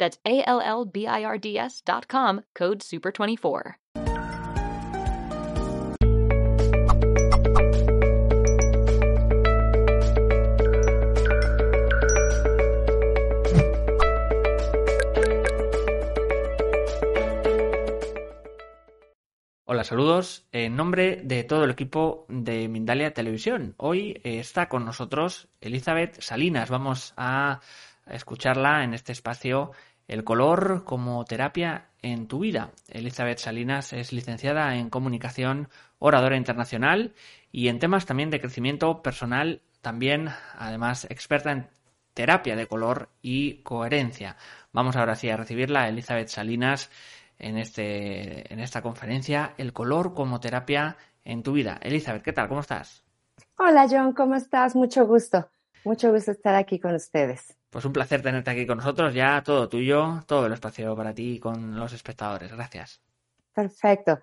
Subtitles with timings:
[0.00, 0.42] That's A
[2.54, 3.76] code SUPER24.
[19.66, 20.48] Hola, saludos.
[20.50, 26.70] En nombre de todo el equipo de Mindalia Televisión, hoy está con nosotros Elizabeth Salinas.
[26.70, 27.60] Vamos a
[28.06, 29.72] escucharla en este espacio
[30.10, 32.72] El color como terapia en tu vida.
[32.88, 35.68] Elizabeth Salinas es licenciada en comunicación,
[36.00, 37.14] oradora internacional
[37.52, 41.68] y en temas también de crecimiento personal, también además experta en
[42.12, 44.34] terapia de color y coherencia.
[44.72, 46.90] Vamos ahora sí a recibirla, Elizabeth Salinas
[47.38, 51.78] en, este, en esta conferencia, El color como terapia en tu vida.
[51.80, 52.48] Elizabeth, ¿qué tal?
[52.48, 53.04] ¿Cómo estás?
[53.58, 54.74] Hola John, ¿cómo estás?
[54.74, 55.48] Mucho gusto.
[55.84, 57.59] Mucho gusto estar aquí con ustedes.
[57.70, 61.34] Pues un placer tenerte aquí con nosotros, ya todo tuyo, todo el espacio para ti
[61.34, 62.52] y con los espectadores.
[62.52, 63.00] Gracias.
[63.54, 64.20] Perfecto.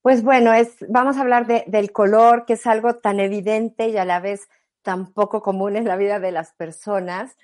[0.00, 3.96] Pues bueno, es, vamos a hablar de, del color, que es algo tan evidente y
[3.98, 4.48] a la vez
[4.82, 7.36] tan poco común en la vida de las personas.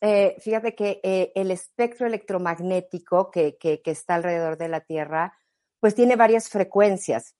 [0.00, 5.38] Eh, fíjate que eh, el espectro electromagnético que, que, que, está alrededor de la Tierra,
[5.78, 7.34] pues tiene varias frecuencias.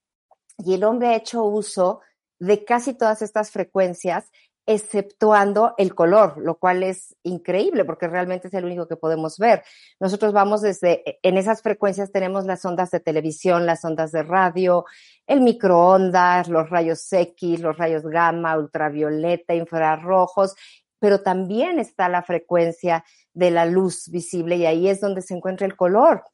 [0.58, 2.00] Y el hombre ha hecho uso
[2.38, 4.30] de casi todas estas frecuencias,
[4.66, 9.62] exceptuando el color, lo cual es increíble porque realmente es el único que podemos ver.
[10.00, 14.84] Nosotros vamos desde, en esas frecuencias tenemos las ondas de televisión, las ondas de radio,
[15.26, 20.54] el microondas, los rayos X, los rayos gamma, ultravioleta, infrarrojos
[20.98, 25.66] pero también está la frecuencia de la luz visible y ahí es donde se encuentra
[25.66, 26.24] el color.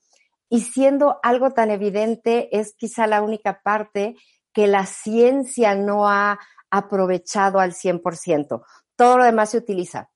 [0.49, 4.17] Y siendo algo tan evidente, es quizá la única parte
[4.53, 6.39] que la ciencia no ha
[6.73, 8.65] aprovechado al 100%.
[8.97, 10.11] Todo lo demás se utiliza.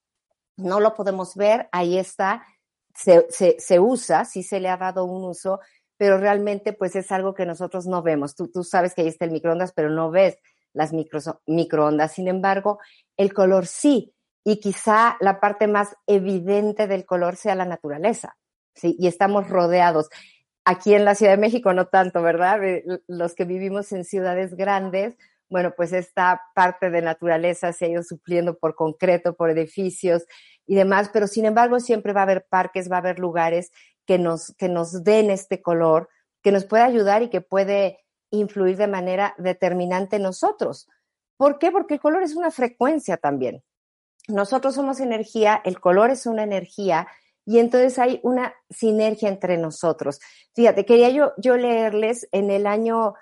[0.56, 2.46] No lo podemos ver, ahí está,
[2.94, 3.26] se,
[3.58, 5.60] se, usa, sí se le ha dado un uso,
[5.98, 8.34] pero realmente pues es algo que nosotros no vemos.
[8.34, 10.38] Tú, tú sabes que ahí está el microondas, pero no ves
[10.72, 12.12] las micro, microondas.
[12.12, 12.78] Sin embargo,
[13.18, 18.38] el color sí y quizá la parte más evidente del color sea la naturaleza,
[18.74, 18.96] ¿sí?
[18.98, 20.08] Y estamos rodeados.
[20.64, 22.60] Aquí en la Ciudad de México no tanto, ¿verdad?
[23.08, 25.16] Los que vivimos en ciudades grandes,
[25.48, 30.24] bueno, pues esta parte de naturaleza se ha ido supliendo por concreto, por edificios
[30.66, 33.70] y demás, pero sin embargo siempre va a haber parques, va a haber lugares
[34.06, 36.08] que nos, que nos den este color,
[36.42, 37.98] que nos puede ayudar y que puede
[38.30, 40.88] influir de manera determinante en nosotros.
[41.36, 41.70] ¿Por qué?
[41.70, 43.62] Porque el color es una frecuencia también
[44.28, 47.06] nosotros somos energía, el color es una energía
[47.44, 50.20] y entonces hay una sinergia entre nosotros.
[50.54, 53.14] Fíjate, quería yo, yo leerles en el año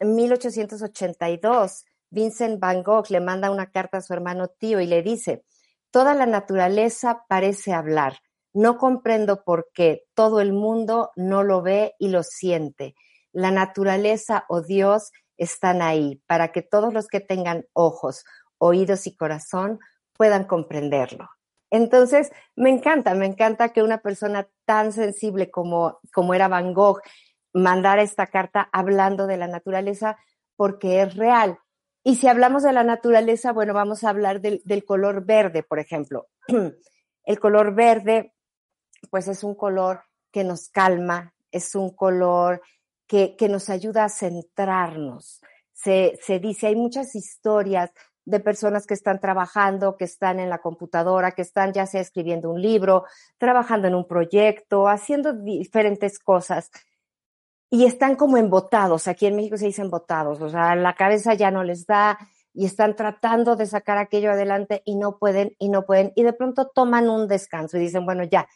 [0.00, 5.44] 1882, Vincent Van Gogh le manda una carta a su hermano tío y le dice,
[5.90, 8.18] toda la naturaleza parece hablar,
[8.52, 12.94] no comprendo por qué todo el mundo no lo ve y lo siente.
[13.32, 18.24] La naturaleza o Dios están ahí para que todos los que tengan ojos,
[18.58, 19.78] oídos y corazón
[20.14, 21.28] puedan comprenderlo.
[21.70, 27.00] Entonces, me encanta, me encanta que una persona tan sensible como, como era Van Gogh
[27.56, 30.16] mandara esta carta hablando de la naturaleza
[30.56, 31.58] porque es real.
[32.04, 35.78] Y si hablamos de la naturaleza, bueno, vamos a hablar del, del color verde, por
[35.78, 36.28] ejemplo.
[37.24, 38.32] El color verde,
[39.10, 42.62] pues es un color que nos calma, es un color
[43.08, 45.40] que, que nos ayuda a centrarnos.
[45.72, 47.90] Se, se dice, hay muchas historias
[48.24, 52.50] de personas que están trabajando, que están en la computadora, que están ya sea escribiendo
[52.50, 53.04] un libro,
[53.38, 56.70] trabajando en un proyecto, haciendo diferentes cosas
[57.70, 59.08] y están como embotados.
[59.08, 62.18] Aquí en México se dicen embotados, o sea, la cabeza ya no les da
[62.54, 66.32] y están tratando de sacar aquello adelante y no pueden y no pueden y de
[66.32, 68.48] pronto toman un descanso y dicen, bueno, ya,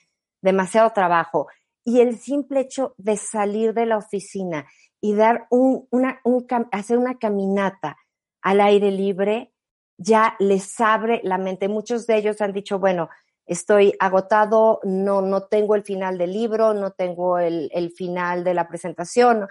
[0.42, 1.48] demasiado trabajo.
[1.84, 4.66] Y el simple hecho de salir de la oficina
[5.00, 7.96] y dar un, una, un, hacer una caminata
[8.42, 9.52] al aire libre
[9.98, 11.68] ya les abre la mente.
[11.68, 13.08] Muchos de ellos han dicho, bueno,
[13.50, 18.54] estoy agotado, no, no tengo el final del libro, no tengo el, el final de
[18.54, 19.48] la presentación,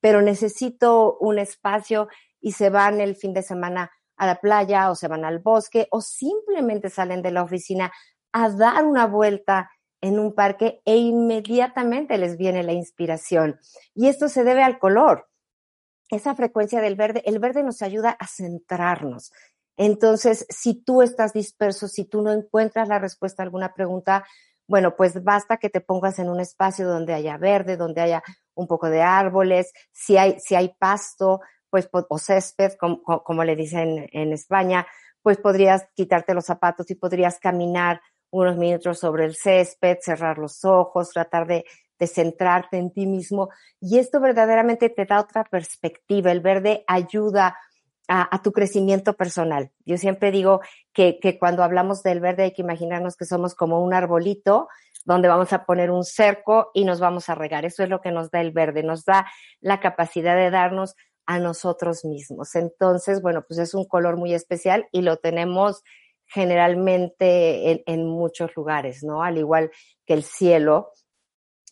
[0.00, 2.08] pero necesito un espacio
[2.40, 5.88] y se van el fin de semana a la playa o se van al bosque
[5.90, 7.90] o simplemente salen de la oficina
[8.32, 9.70] a dar una vuelta
[10.00, 13.58] en un parque e inmediatamente les viene la inspiración.
[13.94, 15.28] Y esto se debe al color.
[16.08, 19.32] Esa frecuencia del verde, el verde nos ayuda a centrarnos.
[19.82, 24.26] Entonces, si tú estás disperso, si tú no encuentras la respuesta a alguna pregunta,
[24.68, 28.22] bueno, pues basta que te pongas en un espacio donde haya verde, donde haya
[28.54, 31.40] un poco de árboles, si hay, si hay pasto,
[31.70, 34.86] pues, o césped, como, como le dicen en España,
[35.22, 40.62] pues podrías quitarte los zapatos y podrías caminar unos minutos sobre el césped, cerrar los
[40.62, 41.64] ojos, tratar de,
[41.98, 43.48] de centrarte en ti mismo.
[43.80, 46.32] Y esto verdaderamente te da otra perspectiva.
[46.32, 47.56] El verde ayuda
[48.12, 49.70] a, tu crecimiento personal.
[49.86, 50.60] Yo siempre digo
[50.92, 54.68] que, que, cuando hablamos del verde hay que imaginarnos que somos como un arbolito
[55.04, 57.64] donde vamos a poner un cerco y nos vamos a regar.
[57.64, 59.26] Eso es lo que nos da el verde, nos da
[59.60, 62.56] la capacidad de darnos a nosotros mismos.
[62.56, 65.84] Entonces, bueno, pues es un color muy especial y lo tenemos
[66.26, 69.22] generalmente en, en, muchos lugares, ¿no?
[69.22, 69.70] Al igual
[70.04, 70.90] que el cielo,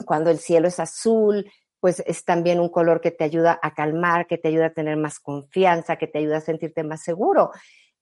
[0.05, 4.27] cuando el cielo es azul, pues es también un color que te ayuda a calmar,
[4.27, 7.51] que te ayuda a tener más confianza, que te ayuda a sentirte más seguro.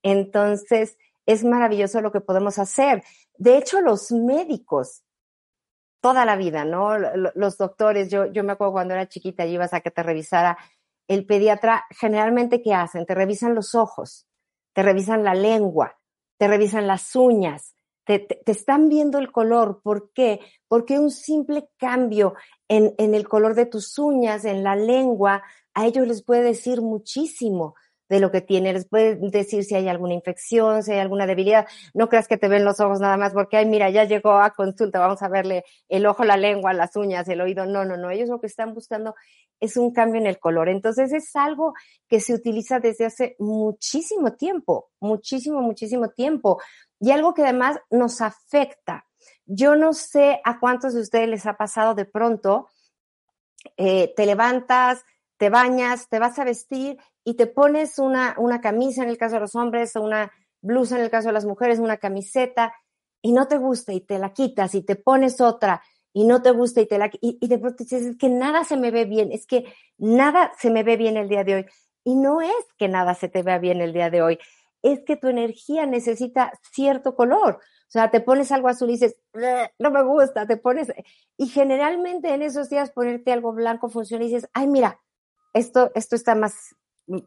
[0.02, 0.96] Entonces,
[1.26, 3.02] es maravilloso lo que podemos hacer.
[3.36, 5.02] De hecho, los médicos,
[6.00, 6.96] toda la vida, ¿no?
[7.34, 10.56] Los doctores, yo, yo me acuerdo cuando era chiquita y ibas a que te revisara
[11.08, 13.06] el pediatra, generalmente, ¿qué hacen?
[13.06, 14.26] Te revisan los ojos,
[14.72, 15.98] te revisan la lengua,
[16.38, 17.75] te revisan las uñas,
[18.06, 19.80] te, están viendo el color.
[19.82, 20.40] ¿Por qué?
[20.68, 22.34] Porque un simple cambio
[22.68, 25.42] en, en el color de tus uñas, en la lengua,
[25.74, 27.74] a ellos les puede decir muchísimo
[28.08, 31.66] de lo que tiene, les puede decir si hay alguna infección, si hay alguna debilidad.
[31.92, 34.50] No creas que te ven los ojos nada más porque, ay, mira, ya llegó a
[34.50, 37.66] consulta, vamos a verle el ojo, la lengua, las uñas, el oído.
[37.66, 39.14] No, no, no, ellos lo que están buscando
[39.58, 40.68] es un cambio en el color.
[40.68, 41.74] Entonces es algo
[42.08, 46.60] que se utiliza desde hace muchísimo tiempo, muchísimo, muchísimo tiempo.
[47.00, 49.06] Y algo que además nos afecta.
[49.44, 52.68] Yo no sé a cuántos de ustedes les ha pasado de pronto,
[53.76, 55.04] eh, te levantas,
[55.36, 59.34] te bañas, te vas a vestir y te pones una, una camisa en el caso
[59.34, 62.72] de los hombres, una blusa en el caso de las mujeres, una camiseta,
[63.22, 65.82] y no te gusta y te la quitas y te pones otra
[66.12, 68.64] y no te gusta y te la y, y de pronto dices, es que nada
[68.64, 69.64] se me ve bien, es que
[69.98, 71.66] nada se me ve bien el día de hoy.
[72.04, 74.38] Y no es que nada se te vea bien el día de hoy,
[74.92, 77.56] es que tu energía necesita cierto color.
[77.56, 79.16] O sea, te pones algo azul y dices,
[79.78, 80.92] no me gusta, te pones...
[81.36, 85.00] Y generalmente en esos días ponerte algo blanco funciona y dices, ay, mira,
[85.52, 86.74] esto, esto está más,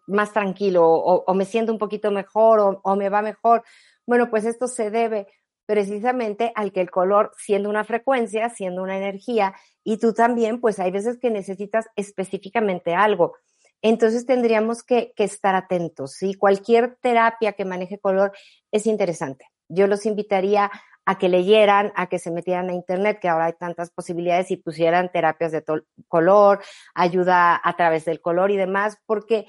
[0.08, 3.64] más tranquilo o, me siento un poquito mejor o me va mejor.
[4.06, 5.28] Bueno, pues esto se debe
[5.70, 9.54] precisamente al que el color, siendo una frecuencia, siendo una energía,
[9.84, 13.36] y tú también, pues hay veces que necesitas específicamente algo.
[13.82, 16.34] Entonces tendríamos que, estar atentos, ¿sí?
[16.34, 18.34] Cualquier terapia que maneje color
[18.72, 19.46] es interesante.
[19.70, 20.72] Yo los invitaría
[21.06, 24.58] a que leyeran, a que se metieran a internet, que ahora hay tantas posibilidades y
[24.58, 25.64] pusieran terapias de
[26.08, 26.62] color,
[26.94, 29.46] ayuda a través del color y demás, porque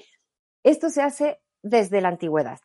[0.63, 2.59] esto se hace desde la antigüedad.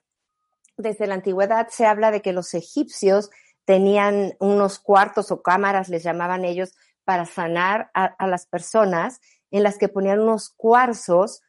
[0.76, 3.30] Desde la antigüedad se habla de que los egipcios
[3.64, 6.74] tenían unos cuartos o cámaras, les llamaban ellos,
[7.04, 11.42] para sanar a, las personas, en las que ponían unos cuarzos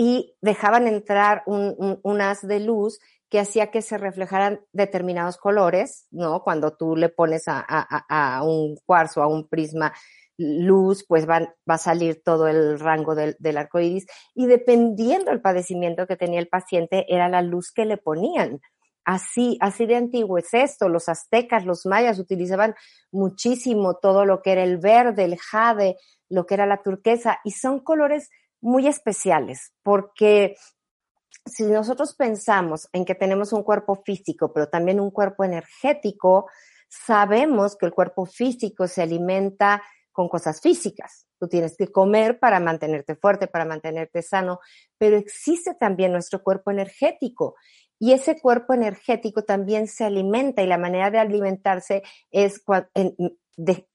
[0.00, 6.42] y dejaban entrar un, haz de luz que hacía que se reflejaran determinados colores, ¿no?
[6.42, 9.92] Cuando tú le pones a, un cuarzo, a un prisma
[10.38, 14.06] luz, pues va a salir todo el rango del, del arco iris.
[14.34, 18.58] Y dependiendo del padecimiento que tenía el paciente, era la luz que le ponían.
[19.04, 20.88] Así, así de antiguo es esto.
[20.88, 22.74] Los aztecas, los mayas utilizaban
[23.12, 25.96] muchísimo todo lo que era el verde, el jade,
[26.30, 28.30] lo que era la turquesa, y son colores
[28.60, 30.56] muy especiales, porque
[31.46, 36.46] si nosotros pensamos en que tenemos un cuerpo físico, pero también un cuerpo energético,
[36.88, 41.26] sabemos que el cuerpo físico se alimenta con cosas físicas.
[41.38, 44.60] Tú tienes que comer para mantenerte fuerte, para mantenerte sano,
[44.98, 47.54] pero existe también nuestro cuerpo energético
[47.98, 52.62] y ese cuerpo energético también se alimenta y la manera de alimentarse es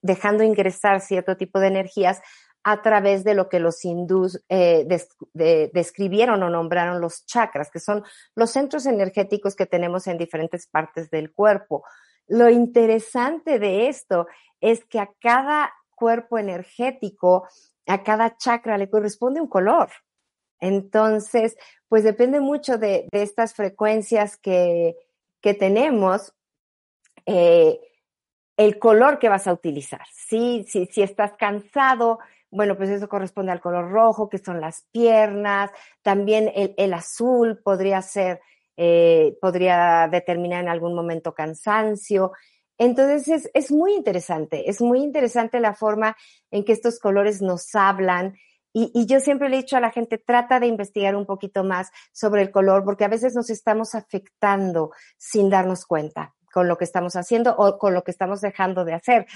[0.01, 2.21] dejando ingresar cierto tipo de energías
[2.67, 7.69] a través de lo que los hindús eh, des, de, describieron o nombraron los chakras,
[7.69, 8.03] que son
[8.33, 11.83] los centros energéticos que tenemos en diferentes partes del cuerpo.
[12.27, 14.25] Lo interesante de esto
[14.59, 17.47] es que a cada cuerpo energético
[17.85, 19.89] a cada chakra le corresponde un color.
[20.59, 21.55] Entonces,
[21.87, 24.95] pues depende mucho de, estas frecuencias que,
[25.59, 26.33] tenemos,
[27.27, 27.79] eh,
[28.57, 30.01] el color que vas a utilizar.
[30.11, 30.65] ¿sí?
[30.67, 32.17] Si, si estás cansado,
[32.55, 35.69] bueno, pues eso corresponde al color rojo, que son las piernas.
[36.01, 38.39] También el, azul podría ser,
[38.77, 42.31] eh, podría determinar en algún momento cansancio.
[42.77, 46.15] Entonces es, muy interesante, es muy interesante la forma
[46.49, 48.37] en que estos colores nos hablan.
[48.71, 51.91] Y, yo siempre le he dicho a la gente, trata de investigar un poquito más
[52.11, 56.85] sobre el color, porque a veces nos estamos afectando sin darnos cuenta con lo que
[56.85, 59.27] estamos haciendo o con lo que estamos dejando de hacer.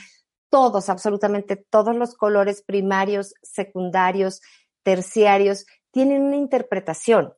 [0.50, 4.42] Todos, absolutamente todos los colores primarios, secundarios,
[4.84, 7.34] terciarios, tienen una interpretación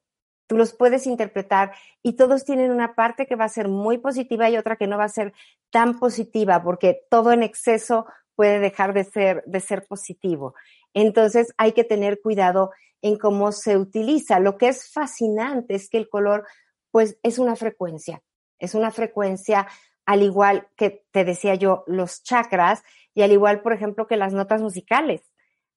[0.52, 1.72] tú los puedes interpretar
[2.04, 4.98] y todos tienen una parte que va a ser muy positiva y otra que no
[4.98, 5.32] va a ser
[5.70, 10.54] tan positiva, porque todo en exceso puede dejar de ser, de ser positivo.
[10.94, 14.42] Entonces hay que tener cuidado en cómo se utiliza.
[14.42, 16.46] Lo que es fascinante es que el color,
[16.92, 18.22] pues, es una frecuencia,
[18.60, 19.70] es una frecuencia
[20.06, 24.34] al igual que te decía yo, los chakras y al igual, por ejemplo, que las
[24.34, 25.22] notas musicales.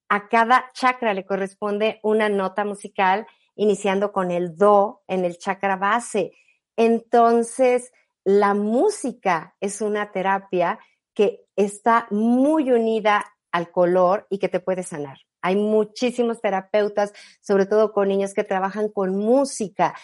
[0.08, 3.26] A cada chakra le corresponde una nota musical
[3.56, 6.32] iniciando con el do en el chakra base.
[6.76, 7.92] Entonces,
[8.24, 10.78] la música es una terapia
[11.14, 15.18] que está muy unida al color y que te puede sanar.
[15.40, 19.94] Hay muchísimos terapeutas, sobre todo con niños que trabajan con música.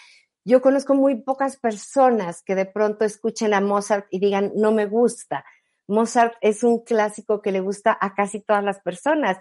[0.45, 4.85] Yo conozco muy pocas personas que de pronto escuchen a Mozart y digan, no me
[4.85, 5.43] gusta.
[5.91, 9.37] Mozart es un clásico que le gusta a casi todas las personas.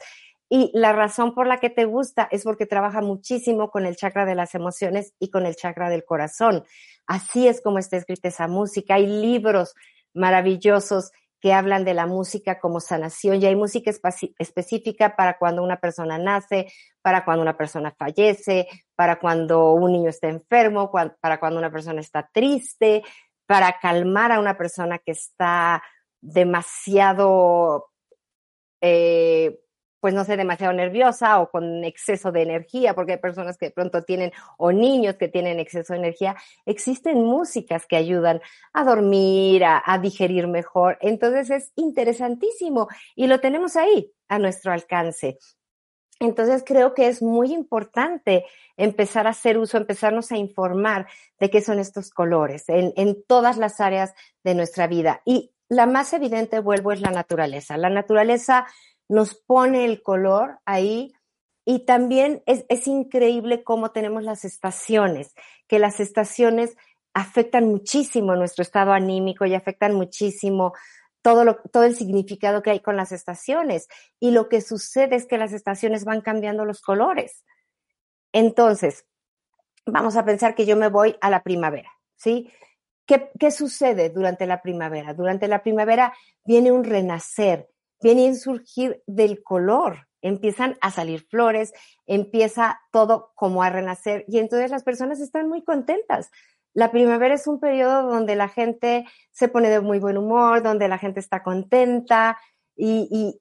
[0.48, 4.26] Y la razón por la que te gusta es porque trabaja muchísimo con el chakra
[4.26, 6.64] de las emociones y con el chakra del corazón.
[7.06, 8.94] Así es como está escrita esa música.
[8.94, 9.74] Hay libros
[10.12, 13.90] maravillosos que hablan de la música como sanación y hay música
[14.38, 20.10] específica para cuando una persona nace, para cuando una persona fallece, para cuando un niño
[20.10, 23.02] está enfermo, para cuando una persona está triste,
[23.46, 25.82] para calmar a una persona que está
[26.20, 27.90] demasiado
[28.80, 29.60] eh,
[30.00, 33.72] pues no sé, demasiado nerviosa o con exceso de energía, porque hay personas que de
[33.72, 38.40] pronto tienen, o niños que tienen exceso de energía, existen músicas que ayudan
[38.72, 40.98] a dormir, a, digerir mejor.
[41.02, 45.38] Entonces es interesantísimo y lo tenemos ahí a nuestro alcance.
[46.18, 48.44] Entonces creo que es muy importante
[48.76, 51.06] empezar a hacer uso, empezarnos a informar
[51.38, 55.22] de qué son estos colores en, en todas las áreas de nuestra vida.
[55.24, 57.78] Y la más evidente, vuelvo, es la naturaleza.
[57.78, 58.66] La naturaleza
[59.08, 61.14] nos pone el color ahí
[61.64, 65.32] y también es, increíble cómo tenemos las estaciones,
[65.68, 66.76] que las estaciones
[67.14, 70.72] afectan muchísimo nuestro estado anímico y afectan muchísimo
[71.22, 73.86] todo, lo, todo el significado que hay con las estaciones.
[74.18, 77.44] Y lo que sucede es que las estaciones van cambiando los colores.
[78.32, 79.06] Entonces,
[79.86, 82.50] vamos a pensar que yo me voy a la primavera, ¿sí?
[83.10, 85.14] ¿Qué, ¿Qué, sucede durante la primavera?
[85.14, 86.14] Durante la primavera
[86.44, 87.68] viene un renacer,
[88.00, 91.72] viene a surgir del color, empiezan a salir flores,
[92.06, 96.30] empieza todo como a renacer y entonces las personas están muy contentas.
[96.72, 100.86] La primavera es un periodo donde la gente se pone de muy buen humor, donde
[100.86, 102.38] la gente está contenta
[102.76, 103.40] y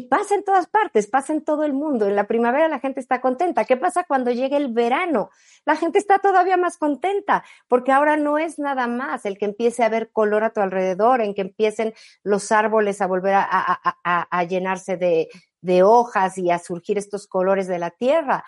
[0.00, 2.06] pasa en todas partes, pasa en todo el mundo.
[2.06, 3.66] En la primavera la gente está contenta.
[3.66, 5.28] ¿Qué pasa cuando llega el verano?
[5.66, 9.84] La gente está todavía más contenta, porque ahora no es nada más el que empiece
[9.84, 14.96] a ver color a tu alrededor, en que empiecen los árboles a volver a, llenarse
[14.96, 15.28] de,
[15.60, 18.44] de hojas y a surgir estos colores de la tierra.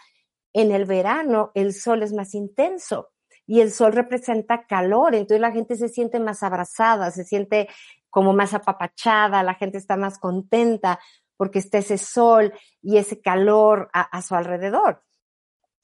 [0.54, 3.10] En el verano el sol es más intenso
[3.46, 7.68] y el sol representa calor, entonces la gente se siente más abrazada, se siente
[8.08, 11.00] como más apapachada, la gente está más contenta
[11.44, 15.02] porque está ese sol y ese calor a, su alrededor.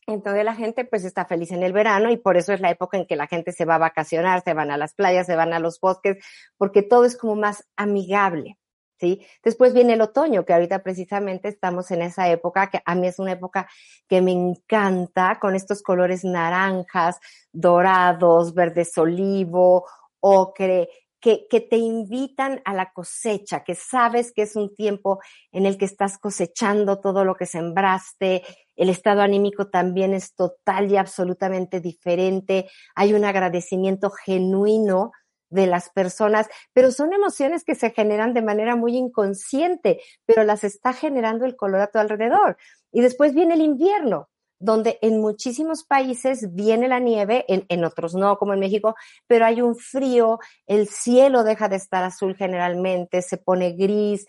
[0.07, 2.97] Entonces la gente pues está feliz en el verano y por eso es la época
[2.97, 5.53] en que la gente se va a vacacionar, se van a las playas, se van
[5.53, 6.17] a los bosques,
[6.57, 8.57] porque todo es como más amigable.
[8.99, 9.21] ¿Sí?
[9.45, 13.19] Después viene el otoño, que ahorita precisamente estamos en esa época, que a mí es
[13.19, 13.69] una época
[14.09, 17.21] que me encanta, con estos colores naranjas,
[17.53, 19.85] dorados, verdes olivo,
[20.21, 20.89] ocre,
[21.21, 25.21] que, te invitan a la cosecha, que sabes que es un tiempo
[25.53, 28.43] en el que estás cosechando todo lo que sembraste,
[28.75, 35.13] el estado anímico también es total y absolutamente diferente, hay un agradecimiento genuino
[35.51, 40.65] de las personas, pero son emociones que se generan de manera muy inconsciente, pero las
[40.65, 42.57] está generando el color a tu alrededor.
[42.93, 44.30] Y después viene el invierno,
[44.61, 48.95] donde en muchísimos países viene la nieve, en, otros no, como en México,
[49.27, 54.27] pero hay un frío, el cielo deja de estar azul generalmente, se pone gris,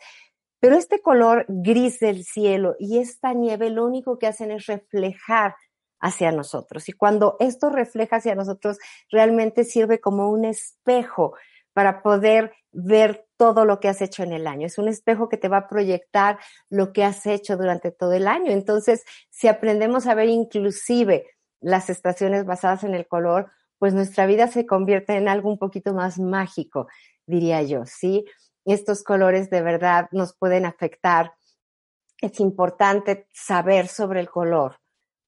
[0.59, 5.55] Pero este color gris del cielo y esta nieve lo único que hacen es reflejar
[5.99, 6.87] hacia nosotros.
[6.89, 8.77] Y cuando esto refleja hacia nosotros,
[9.11, 11.33] realmente sirve como un espejo
[11.73, 14.67] para poder ver todo lo que has hecho en el año.
[14.67, 16.37] Es un espejo que te va a proyectar
[16.69, 18.51] lo que has hecho durante todo el año.
[18.51, 21.25] Entonces, si aprendemos a ver inclusive
[21.59, 25.91] las estaciones basadas en el color, pues nuestra vida se convierte en algo un poquito
[25.91, 26.87] más mágico,
[27.25, 28.25] diría yo, ¿sí?
[28.63, 31.33] Estos colores de verdad nos pueden afectar.
[32.19, 34.75] Es importante saber sobre el color,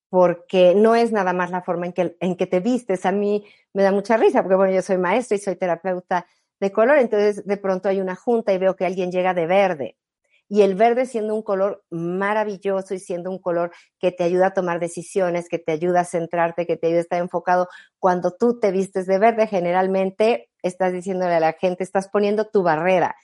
[0.09, 3.07] porque no es nada más la forma en que, en que te vistes.
[3.07, 3.43] A mí
[3.73, 6.27] me da mucha risa, porque bueno, yo soy maestra y soy terapeuta
[6.63, 9.97] de color, entonces de pronto hay una junta y veo que alguien llega de verde.
[10.47, 14.53] Y el verde siendo un color maravilloso y siendo un color que te ayuda a
[14.53, 17.67] tomar decisiones, que te ayuda a centrarte, que te ayuda a estar enfocado.
[17.99, 22.63] Cuando tú te vistes de verde, generalmente estás diciéndole a la gente, estás poniendo tu
[22.63, 23.15] barrera.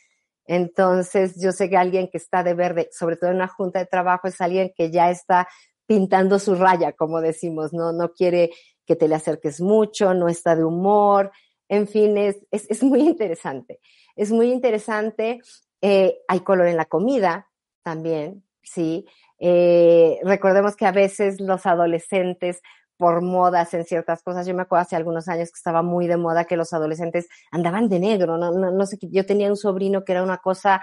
[0.46, 3.86] Entonces, yo sé que alguien que está de verde, sobre todo en una junta de
[3.86, 5.48] trabajo, es alguien que ya está
[5.86, 7.94] pintando su raya, como decimos, ¿no?
[7.94, 8.50] No quiere
[8.86, 11.32] que te le acerques mucho, no está de humor,
[11.70, 13.80] en fin, es, es, muy interesante.
[14.16, 15.40] Es muy interesante.
[15.82, 17.50] Eh, hay color en la comida
[17.84, 19.06] también, ¿sí?
[19.40, 22.62] Eh, recordemos que a veces los adolescentes
[22.98, 24.46] por modas en ciertas cosas.
[24.46, 27.88] Yo me acuerdo hace algunos años que estaba muy de moda que los adolescentes andaban
[27.88, 30.82] de negro, no, no, no sé, yo tenía un sobrino que era una cosa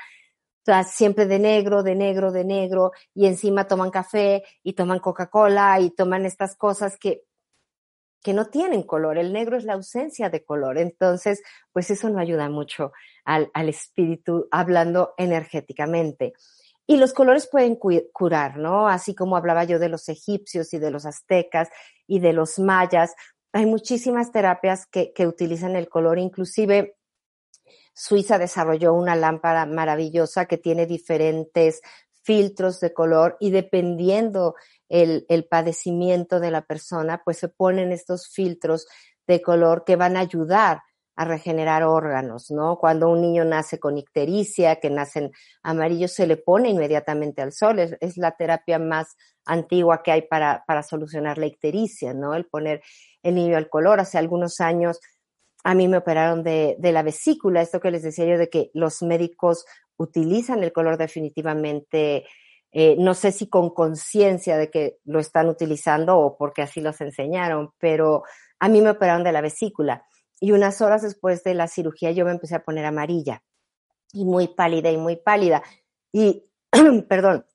[0.67, 5.79] sea, siempre de negro, de negro, de negro, y encima toman café y toman Coca-Cola
[5.81, 7.23] y toman estas cosas que,
[8.27, 9.19] que no tienen color.
[9.19, 10.79] El negro es la ausencia de color.
[10.79, 12.91] Entonces, pues eso no ayuda mucho
[13.25, 16.33] al, al espíritu hablando energéticamente.
[16.89, 18.89] Y los colores pueden curar, ¿no?
[18.89, 21.69] Así como hablaba yo de los egipcios y de los aztecas
[22.09, 23.15] y de los mayas,
[23.53, 26.97] hay muchísimas terapias que, que utilizan el color, inclusive
[27.95, 31.81] Suiza desarrolló una lámpara maravillosa que tiene diferentes
[32.27, 34.57] filtros de color y dependiendo
[34.89, 38.87] el, el, padecimiento de la persona, pues se ponen estos filtros
[39.29, 40.83] de color que van a ayudar
[41.15, 42.77] a regenerar órganos, ¿no?
[42.79, 45.31] Cuando un niño nace con ictericia, que nacen
[45.63, 47.79] amarillos, se le pone inmediatamente al sol.
[47.79, 52.35] Es, la terapia más antigua que hay para, para solucionar la ictericia, ¿no?
[52.35, 52.83] El poner
[53.23, 53.99] el niño al color.
[53.99, 55.01] Hace algunos años
[55.67, 59.03] a mí me operaron de, la vesícula, esto que les decía yo de que los
[59.03, 59.65] médicos
[59.99, 62.27] utilizan el color definitivamente,
[62.73, 67.01] eh, no sé si con conciencia de que lo están utilizando o porque así los
[67.01, 68.25] enseñaron, pero
[68.59, 70.05] a mí me operaron de la vesícula
[70.41, 73.43] y unas horas después de la cirugía yo me empecé a poner amarilla
[74.13, 75.63] y muy pálida y muy pálida.
[76.13, 76.45] Y,
[77.09, 77.47] perdón,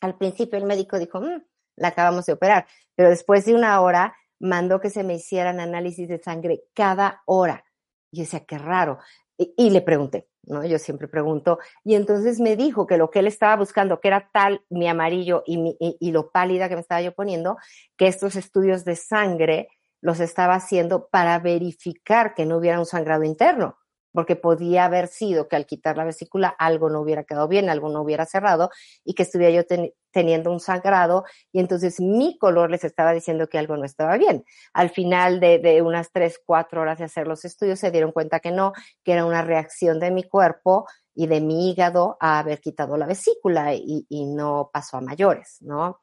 [0.00, 1.42] al principio el médico dijo, mm,
[1.76, 6.08] la acabamos de operar, pero después de una hora mandó que se me hicieran análisis
[6.08, 7.64] de sangre cada hora.
[8.10, 8.98] Y yo decía, qué raro.
[9.38, 10.64] Y, le pregunté, ¿no?
[10.64, 11.58] Yo siempre pregunto.
[11.84, 15.42] Y entonces me dijo que lo que él estaba buscando, que era tal mi amarillo
[15.46, 17.56] y, mi, y lo pálida que me estaba yo poniendo,
[17.96, 19.68] que estos estudios de sangre
[20.00, 23.76] los estaba haciendo para verificar que no hubiera un sangrado interno
[24.16, 27.90] porque podía haber sido que al quitar la vesícula algo no hubiera quedado bien, algo
[27.90, 28.70] no hubiera cerrado
[29.04, 29.62] y que estuviera yo
[30.10, 34.42] teniendo un sangrado y entonces mi color les estaba diciendo que algo no estaba bien.
[34.72, 38.52] Al final de, unas tres, cuatro horas de hacer los estudios se dieron cuenta que
[38.52, 38.72] no,
[39.04, 43.06] que era una reacción de mi cuerpo y de mi hígado a haber quitado la
[43.06, 46.00] vesícula y, no pasó a mayores, ¿no?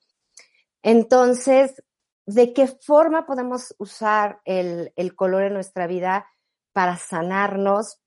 [0.84, 1.84] Entonces,
[2.28, 6.28] ¿de qué forma podemos usar el, el color en nuestra vida
[6.74, 8.00] para sanarnos,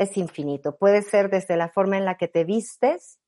[0.00, 0.76] es infinito.
[0.76, 3.20] Puede ser desde la forma en la que te vistes,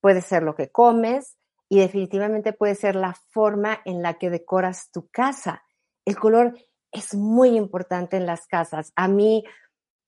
[0.00, 1.36] puede ser lo que comes
[1.68, 5.62] y definitivamente puede ser la forma en la que decoras tu casa.
[6.06, 6.58] El color
[6.90, 8.92] es muy importante en las casas.
[8.96, 9.44] A mí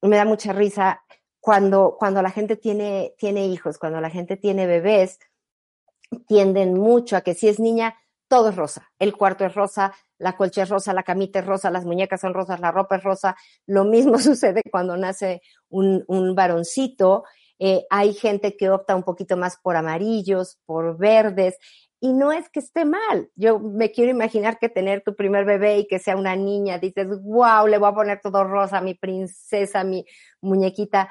[0.00, 1.02] me da mucha risa
[1.38, 5.18] cuando, cuando la gente tiene, tiene hijos, cuando la gente tiene bebés,
[6.26, 7.94] tienden mucho a que si es niña,
[8.28, 8.90] todo es rosa.
[8.98, 12.34] El cuarto es rosa, la colcha es rosa, la camita es rosa, las muñecas son
[12.34, 13.36] rosas, la ropa es rosa.
[13.66, 17.24] Lo mismo sucede cuando nace un, varoncito.
[17.58, 21.56] Eh, hay gente que opta un poquito más por amarillos, por verdes,
[22.00, 23.30] y no es que esté mal.
[23.34, 27.06] Yo me quiero imaginar que tener tu primer bebé y que sea una niña, dices,
[27.22, 30.04] wow, le voy a poner todo rosa, mi princesa, mi
[30.40, 31.10] muñequita.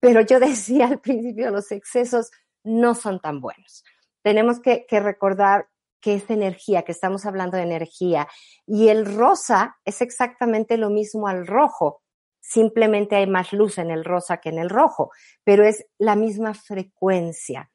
[0.00, 2.30] Pero yo decía al principio, los excesos
[2.64, 3.84] no son tan buenos.
[4.22, 5.68] Tenemos que recordar
[6.00, 8.28] que es energía, que estamos hablando de energía.
[8.66, 12.02] Y el rosa es exactamente lo mismo al rojo.
[12.40, 15.10] Simplemente hay más luz en el rosa que en el rojo,
[15.44, 17.70] pero es la misma frecuencia.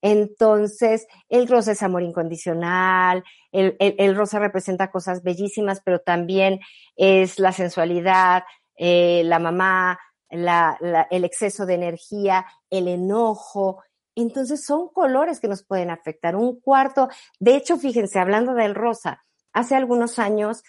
[0.00, 6.60] Entonces, el rosa es amor incondicional, el, rosa representa cosas bellísimas, pero también
[6.96, 8.44] es la sensualidad,
[8.76, 9.98] eh, la mamá,
[10.30, 13.82] el exceso de energía, el enojo,
[14.22, 16.34] Entonces son colores que nos pueden afectar.
[16.34, 20.62] Un cuarto, de hecho, fíjense, hablando del rosa, hace algunos años,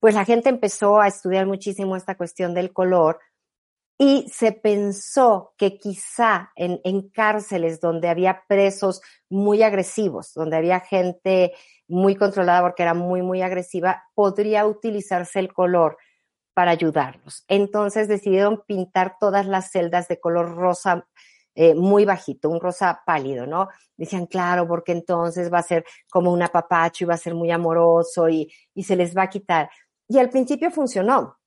[0.00, 3.18] pues la gente empezó a estudiar muchísimo esta cuestión del color
[3.98, 10.80] y se pensó que quizá en, en, cárceles donde había presos muy agresivos, donde había
[10.80, 11.54] gente
[11.88, 15.96] muy controlada porque era muy, muy agresiva, podría utilizarse el color
[16.54, 17.44] para ayudarlos.
[17.48, 21.06] Entonces decidieron pintar todas las celdas de color rosa
[21.58, 23.68] eh, muy bajito, un rosa pálido, ¿no?
[23.96, 27.50] Decían, claro, porque entonces va a ser como un apapacho y va a ser muy
[27.50, 29.70] amoroso y, y se les va a quitar.
[30.06, 31.38] Y al principio funcionó,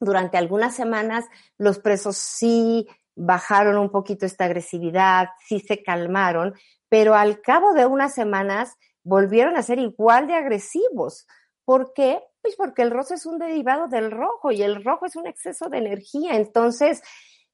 [0.00, 1.24] durante algunas semanas
[1.56, 6.54] los presos sí bajaron un poquito esta agresividad, sí se calmaron,
[6.88, 11.28] pero al cabo de unas semanas volvieron a ser igual de agresivos.
[11.64, 12.20] ¿Por qué?
[12.42, 15.68] Pues porque el rosa es un derivado del rojo y el rojo es un exceso
[15.68, 16.34] de energía.
[16.34, 17.02] Entonces,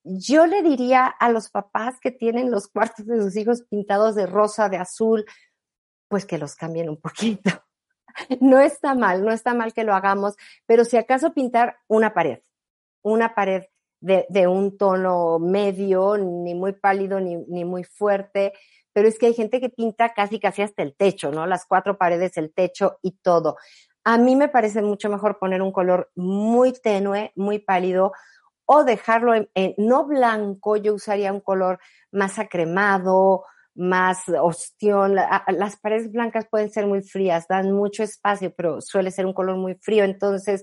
[0.05, 4.27] yo le diría a los papás que tienen los cuartos de sus hijos pintados de
[4.27, 5.25] rosa, de azul,
[6.09, 7.51] pues que los cambien un poquito.
[8.41, 10.37] no está mal, no está mal que lo hagamos,
[10.67, 12.41] pero si acaso pintar una pared,
[13.03, 13.65] una pared
[14.01, 18.55] de, un tono medio, ni muy pálido ni, ni, muy fuerte,
[18.93, 21.47] pero es que hay gente que pinta casi casi hasta el techo, ¿no?
[21.47, 23.57] Las cuatro paredes, el techo y todo.
[24.05, 28.13] A mí me parece mucho mejor poner un color muy tenue, muy pálido,
[28.73, 31.81] o dejarlo en, no blanco, yo usaría un color
[32.13, 35.17] más acremado, más ostión.
[35.17, 39.57] Las paredes blancas pueden ser muy frías, dan mucho espacio, pero suele ser un color
[39.57, 40.05] muy frío.
[40.05, 40.63] Entonces,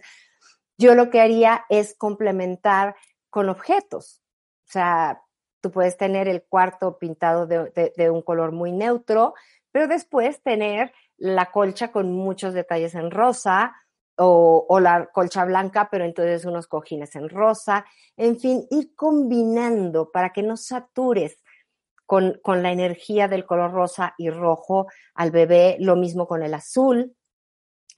[0.78, 2.96] yo lo que haría es complementar
[3.30, 4.22] con objetos.
[4.70, 5.22] O sea,
[5.60, 9.34] tú puedes tener el cuarto pintado de, un color muy neutro,
[9.74, 13.76] pero después tener la colcha con muchos detalles en rosa
[14.18, 17.86] o, la colcha blanca, pero entonces unos cojines en rosa.
[18.16, 21.44] En fin, ir combinando para que no satures
[22.06, 26.54] con, con la energía del color rosa y rojo al bebé, lo mismo con el
[26.54, 27.16] azul,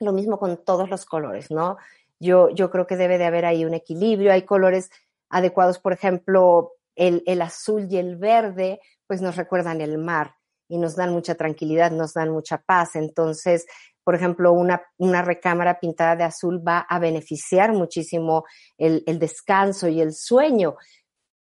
[0.00, 1.76] lo mismo con todos los colores, ¿no?
[2.18, 4.90] Yo, yo creo que debe de haber ahí un equilibrio, hay colores
[5.30, 10.34] adecuados, por ejemplo, el, el azul y el verde, pues nos recuerdan el mar
[10.68, 12.94] y nos dan mucha tranquilidad, nos dan mucha paz.
[12.96, 13.66] Entonces,
[14.04, 18.44] por ejemplo, una, una recámara pintada de azul va a beneficiar muchísimo
[18.78, 20.76] el, el descanso y el sueño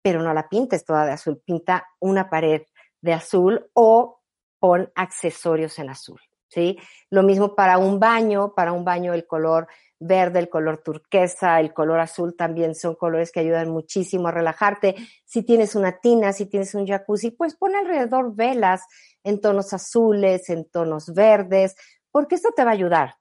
[0.03, 2.61] pero no la pintes toda de azul, pinta una pared
[3.01, 4.19] de azul o
[4.59, 6.77] pon accesorios en azul, ¿sí?
[7.09, 9.67] Lo mismo para un baño, para un baño el color
[9.99, 14.95] verde, el color turquesa, el color azul también son colores que ayudan muchísimo a relajarte.
[15.23, 18.81] Si tienes una tina, si tienes un jacuzzi, pues pon alrededor velas
[19.23, 21.75] en tonos azules, en tonos verdes,
[22.13, 23.17] porque esto te va a ayudar.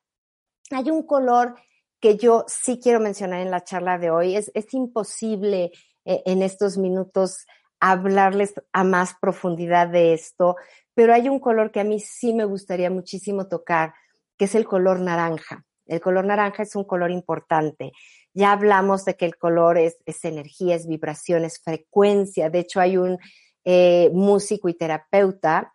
[0.70, 1.56] Hay un color
[1.98, 5.72] que yo sí quiero mencionar en la charla de hoy, es, imposible
[6.04, 7.46] eh, en estos minutos
[7.80, 10.56] hablarles a más profundidad de esto,
[10.94, 13.94] pero hay un color que a mí sí me gustaría muchísimo tocar,
[14.36, 15.64] que es el color naranja.
[15.86, 17.92] El color naranja es un color importante.
[18.34, 22.50] Ya hablamos de que el color es, es energía, es vibración, es frecuencia.
[22.50, 23.18] De hecho, hay un
[23.64, 25.74] eh, músico y terapeuta,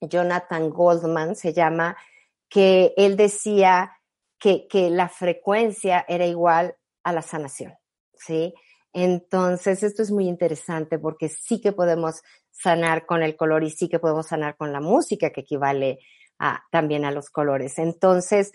[0.00, 1.96] Jonathan Goldman se llama,
[2.48, 3.92] que él decía
[4.38, 7.74] que, que la frecuencia era igual a la sanación,
[8.14, 8.54] ¿sí?
[8.92, 13.88] Entonces, esto es muy interesante porque sí que podemos sanar con el color y sí
[13.88, 15.98] que podemos sanar con la música que equivale
[16.38, 17.78] a, también a los colores.
[17.78, 18.52] Entonces,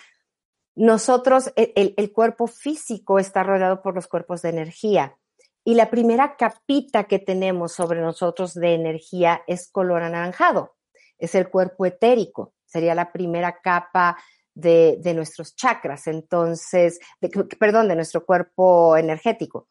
[0.76, 5.18] nosotros, e, el, cuerpo físico está rodeado por los cuerpos de energía
[5.64, 10.76] y la primera capita que tenemos sobre nosotros de energía es color anaranjado,
[11.20, 14.18] es el cuerpo etérico, sería la primera capa
[14.54, 17.30] de, de nuestros chakras, entonces, de,
[17.60, 19.68] perdón, de nuestro cuerpo energético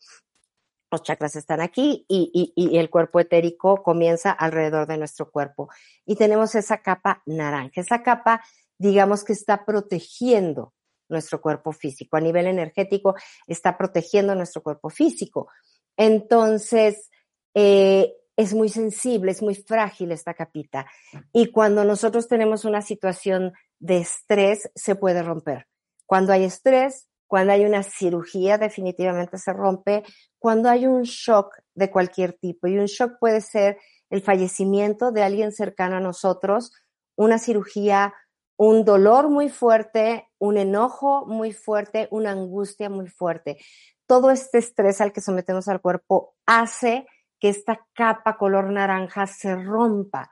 [0.91, 5.69] los chakras están aquí y, y, y, el cuerpo etérico comienza alrededor de nuestro cuerpo.
[6.05, 7.81] Y tenemos esa capa naranja.
[7.81, 8.43] Esa capa,
[8.77, 10.75] digamos que está protegiendo
[11.09, 12.17] nuestro cuerpo físico.
[12.17, 13.15] A nivel energético,
[13.47, 15.49] está protegiendo nuestro cuerpo físico.
[15.97, 17.11] Entonces,
[17.55, 20.87] eh, es muy sensible, es muy frágil esta capita.
[21.33, 25.66] Y cuando nosotros tenemos una situación de estrés, se puede romper.
[26.07, 30.03] Cuando hay estrés, cuando hay una cirugía definitivamente se rompe,
[30.38, 32.66] cuando hay un shock de cualquier tipo.
[32.66, 33.79] Y un shock puede ser
[34.11, 36.73] el fallecimiento de alguien cercano a nosotros,
[37.14, 38.14] una cirugía,
[38.57, 43.59] un dolor muy fuerte, un enojo muy fuerte, una angustia muy fuerte.
[44.07, 47.07] Todo este estrés al que sometemos al cuerpo hace
[47.40, 50.31] que esta capa color naranja se rompa.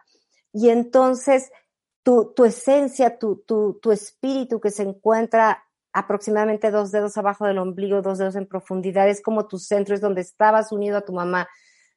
[0.53, 1.51] Y entonces
[2.03, 7.59] tu, tu esencia, tu, tu, tu espíritu que se encuentra aproximadamente dos dedos abajo del
[7.59, 11.13] ombligo, dos dedos en profundidad, es como tu centro, es donde estabas unido a tu
[11.13, 11.49] mamá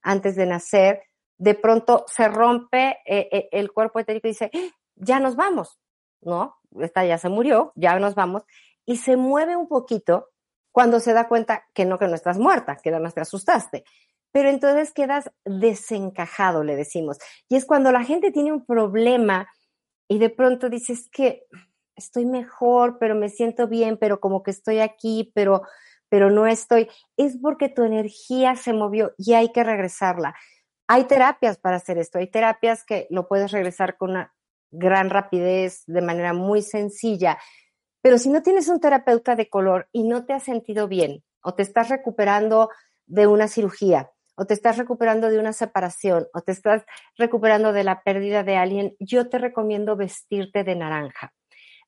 [0.02, 1.04] antes de nacer,
[1.38, 4.70] de pronto se rompe eh, eh, el cuerpo etérico y dice, ¡Ah!
[4.96, 5.80] ya nos vamos,
[6.22, 6.58] ¿no?
[6.80, 8.44] Esta ya se murió, ya nos vamos,
[8.86, 10.30] y se mueve un poquito
[10.72, 13.84] cuando se da cuenta que no, que no estás muerta, que nada más te asustaste.
[14.32, 17.18] Pero entonces quedas desencajado, le decimos.
[17.50, 19.48] Y es cuando la gente tiene un problema
[20.08, 21.46] y de pronto dices que
[21.96, 25.62] estoy mejor, pero me siento bien, pero como que estoy aquí, pero,
[26.10, 26.90] pero no estoy.
[27.18, 30.36] Es porque tu energía se movió y hay que regresarla.
[30.88, 32.20] Hay terapias para hacer esto.
[32.20, 34.34] Hay terapias que lo puedes regresar con una
[34.72, 37.38] gran rapidez, de manera muy sencilla.
[38.02, 41.54] Pero si no tienes un terapeuta de color y no te has sentido bien, o
[41.54, 42.70] te estás recuperando
[43.06, 44.12] de una cirugía,
[44.42, 46.84] o te estás recuperando de una separación, o te estás
[47.16, 51.32] recuperando de la pérdida de alguien, yo te recomiendo vestirte de naranja.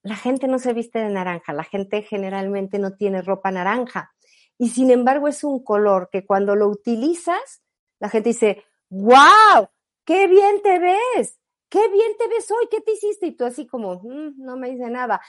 [0.03, 4.13] La gente no se viste de naranja, la gente generalmente no tiene ropa naranja.
[4.59, 7.63] Y sin embargo es un color que cuando lo utilizas,
[7.99, 9.67] la gente dice, wow,
[10.05, 11.39] qué bien te ves,
[11.69, 13.25] qué bien te ves hoy, ¿qué te hiciste?
[13.25, 15.19] Y tú así como, mm, no me dice nada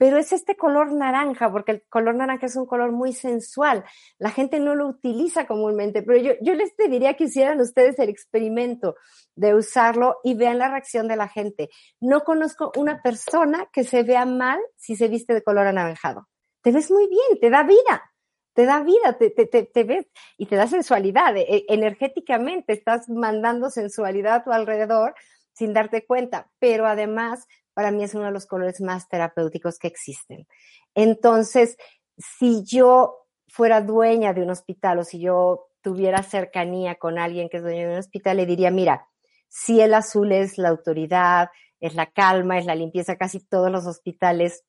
[0.00, 3.84] pero es este color naranja, porque el color naranja es un color muy sensual.
[4.16, 8.08] La gente no lo utiliza comúnmente, pero yo, yo les pediría que hicieran ustedes el
[8.08, 8.94] experimento
[9.34, 11.68] de usarlo y vean la reacción de la gente.
[12.00, 16.28] No conozco una persona que se vea mal si se viste de color anaranjado.
[16.62, 18.10] Te ves muy bien, te da vida,
[18.54, 20.06] te da vida, te, te, ves
[20.38, 21.36] y te da sensualidad.
[21.36, 25.14] E, energéticamente estás mandando sensualidad a tu alrededor
[25.52, 29.88] sin darte cuenta, pero además para mí es uno de los colores más terapéuticos que
[29.88, 30.46] existen.
[30.94, 31.76] Entonces,
[32.16, 37.58] si yo fuera dueña de un hospital o si yo tuviera cercanía con alguien que
[37.58, 39.08] es dueño de un hospital, le diría, mira,
[39.48, 43.86] si el azul es la autoridad, es la calma, es la limpieza, casi todos los
[43.86, 44.64] hospitales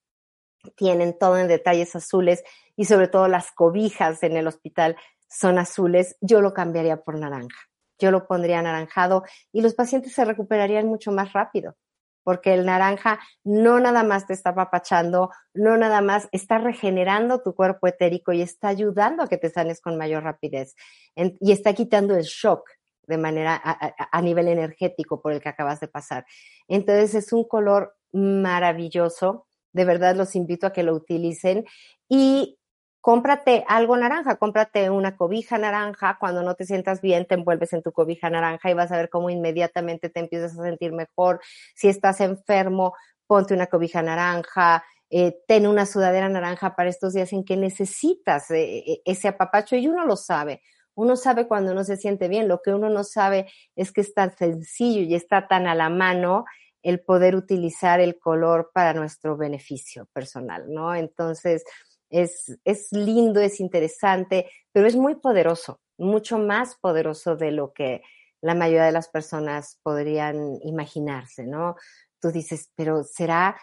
[0.75, 2.43] tienen todo en detalles azules
[2.75, 4.95] y sobre todo las cobijas en el hospital
[5.27, 7.57] son azules, yo lo cambiaría por naranja.
[7.99, 11.75] Yo lo pondría anaranjado y los pacientes se recuperarían mucho más rápido
[12.23, 17.55] porque el naranja no nada más te está papachando, no nada más está regenerando tu
[17.55, 20.75] cuerpo etérico y está ayudando a que te sanes con mayor rapidez.
[21.15, 22.69] Y está quitando el shock
[23.07, 26.25] de manera a, nivel energético por el que acabas de pasar.
[26.67, 31.65] Entonces es un color maravilloso, de verdad los invito a que lo utilicen.
[32.07, 32.57] Y
[33.01, 37.81] cómprate algo naranja, cómprate una cobija naranja, cuando no te sientas bien te envuelves en
[37.81, 41.41] tu cobija naranja y vas a ver cómo inmediatamente te empiezas a sentir mejor.
[41.75, 42.93] Si estás enfermo,
[43.25, 48.49] ponte una cobija naranja, eh, ten una sudadera naranja para estos días en que necesitas
[48.51, 50.61] eh, eh, ese apapacho y uno lo sabe.
[50.93, 54.13] Uno sabe cuando uno se siente bien, lo que uno no sabe es que es
[54.13, 56.45] tan sencillo y está tan a la mano
[56.83, 60.95] el poder utilizar el color para nuestro beneficio personal, ¿no?
[60.95, 61.63] Entonces,
[62.11, 68.01] es, es lindo, es interesante, pero es muy poderoso, mucho más poderoso de lo que
[68.41, 71.75] la mayoría de las personas podrían imaginarse, ¿no?
[72.19, 73.59] Tú dices, pero será,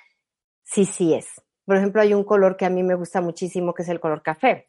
[0.65, 1.27] sí, sí es.
[1.65, 4.23] Por ejemplo, hay un color que a mí me gusta muchísimo, que es el color
[4.23, 4.69] café,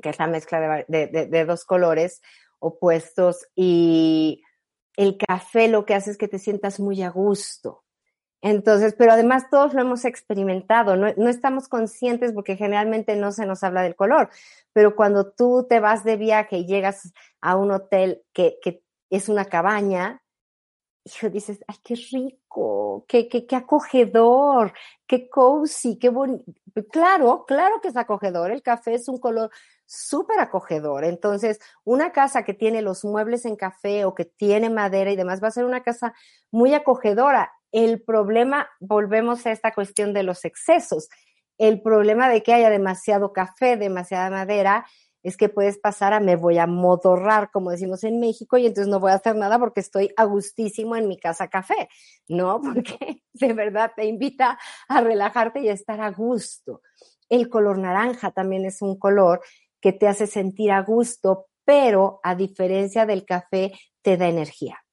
[0.00, 2.22] que es la mezcla de, de, de dos colores
[2.58, 4.42] opuestos y
[4.96, 7.83] el café lo que hace es que te sientas muy a gusto,
[8.44, 13.46] entonces, pero además todos lo hemos experimentado, no, no, estamos conscientes porque generalmente no se
[13.46, 14.28] nos habla del color,
[14.74, 19.30] pero cuando tú te vas de viaje y llegas a un hotel que, que es
[19.30, 20.22] una cabaña,
[21.04, 24.74] hijo, dices, ay, qué rico, qué, qué, qué acogedor,
[25.06, 26.44] qué cozy, qué bonito.
[26.92, 29.50] Claro, claro que es acogedor, el café es un color
[29.86, 31.04] súper acogedor.
[31.04, 35.42] Entonces, una casa que tiene los muebles en café o que tiene madera y demás
[35.42, 36.12] va a ser una casa
[36.50, 41.08] muy acogedora el problema, volvemos a esta cuestión de los excesos.
[41.58, 44.86] El problema de que haya demasiado café, demasiada madera,
[45.24, 48.88] es que puedes pasar a me voy a modorrar, como decimos en México, y entonces
[48.88, 51.88] no voy a hacer nada porque estoy a gustísimo en mi casa café,
[52.28, 52.60] ¿no?
[52.62, 54.56] Porque de verdad te invita
[54.86, 56.80] a relajarte y a estar a gusto.
[57.28, 59.40] El color naranja también es un color
[59.80, 64.83] que te hace sentir a gusto, pero a diferencia del café, te da energía.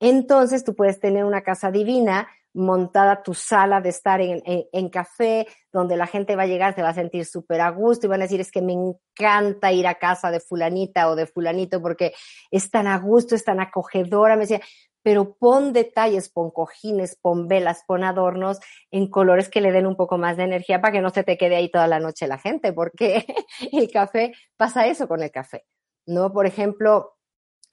[0.00, 5.96] Entonces tú puedes tener una casa divina, montada tu sala de estar en, café, donde
[5.96, 8.24] la gente va a llegar, se va a sentir súper a gusto y van a
[8.24, 12.14] decir, es que me encanta ir a casa de fulanita o de fulanito porque
[12.50, 14.36] es tan a gusto, es tan acogedora.
[14.36, 14.60] Me decía,
[15.02, 19.96] pero pon detalles, pon cojines, pon velas, pon adornos en colores que le den un
[19.96, 22.38] poco más de energía para que no se te quede ahí toda la noche la
[22.38, 23.26] gente, porque
[23.72, 25.64] el café pasa eso con el café.
[26.06, 26.32] ¿No?
[26.32, 27.13] Por ejemplo,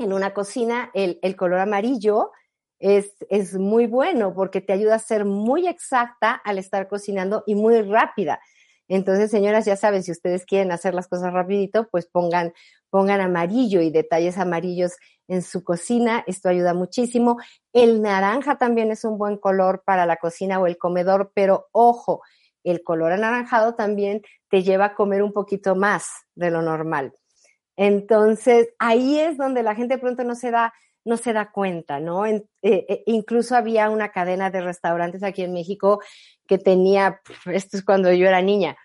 [0.02, 2.32] en una cocina, el, color amarillo
[2.80, 7.56] es, es, muy bueno porque te ayuda a ser muy exacta al estar cocinando y
[7.56, 8.40] muy rápida.
[8.88, 12.54] Entonces, señoras, ya saben, si ustedes quieren hacer las cosas rapidito, pues pongan,
[12.90, 14.98] pongan amarillo y detalles amarillos
[15.30, 16.26] en su cocina.
[16.28, 17.38] Esto ayuda muchísimo.
[17.72, 22.22] El naranja también es un buen color para la cocina o el comedor, pero ojo,
[22.66, 27.14] el color anaranjado también te lleva a comer un poquito más de lo normal.
[27.84, 30.72] Entonces, ahí es donde la gente pronto no se da,
[31.04, 32.28] no se da cuenta, ¿no?
[32.28, 36.00] Eh, eh, incluso había una cadena de restaurantes aquí en México
[36.46, 38.78] que tenía, esto es cuando yo era niña,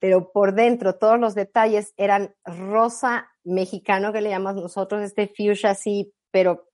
[0.00, 5.70] pero por dentro todos los detalles eran rosa mexicano que le llamamos nosotros, este fuchsia
[5.70, 6.68] así, pero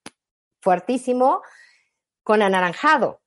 [0.63, 1.43] fuertísimo,
[2.23, 3.21] con anaranjado.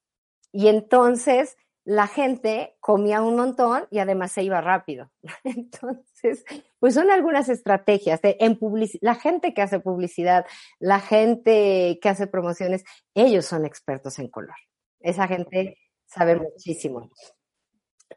[0.52, 5.12] Y entonces la gente comía un montón y además se iba rápido.
[5.44, 6.46] Entonces,
[6.80, 8.60] pues son algunas estrategias de en
[9.02, 10.46] la gente que hace publicidad,
[10.80, 14.56] la gente que hace promociones, ellos son expertos en color.
[15.00, 17.10] Esa gente sabe muchísimo.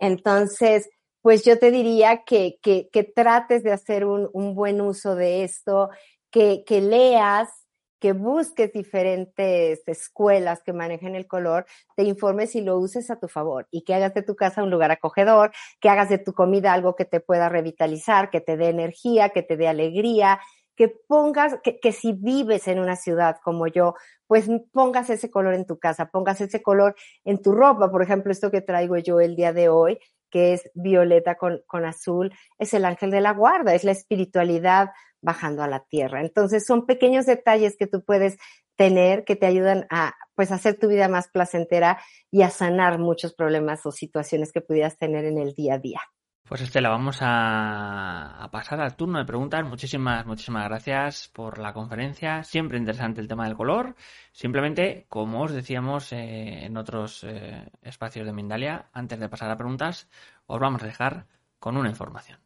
[0.01, 0.89] Entonces,
[1.21, 5.91] pues yo te diría que, que, trates de hacer un, un, buen uso de esto,
[6.31, 7.62] que, que leas,
[8.03, 13.29] que busques diferentes escuelas que manejen el color, te informes y lo uses a tu
[13.29, 16.73] favor y que hagas de tu casa un lugar acogedor, que hagas de tu comida
[16.73, 20.41] algo que te pueda revitalizar, que te dé energía, que te dé alegría,
[20.75, 23.95] que pongas, que, si vives en una ciudad como yo,
[24.27, 27.89] pues pongas ese color en tu casa, pongas ese color en tu ropa.
[27.89, 31.85] Por ejemplo, esto que traigo yo el día de hoy, que es violeta con, con
[31.85, 34.91] azul, es el ángel de la guarda, es la espiritualidad
[35.23, 36.21] bajando a la tierra.
[36.21, 38.37] Entonces son pequeños detalles que tú puedes
[38.77, 43.35] tener que te ayudan a pues hacer tu vida más placentera y a sanar muchos
[43.35, 46.01] problemas o situaciones que pudieras tener en el día a día.
[46.49, 49.65] Pues Estela, vamos a, pasar al turno de preguntas.
[49.65, 52.43] Muchísimas, muchísimas gracias por la conferencia.
[52.43, 53.95] Siempre interesante el tema del color.
[54.33, 59.57] Simplemente, como os decíamos eh, en otros eh, espacios de Mindalia, antes de pasar a
[59.57, 60.11] preguntas,
[60.47, 61.27] os vamos a dejar
[61.59, 62.39] con una información.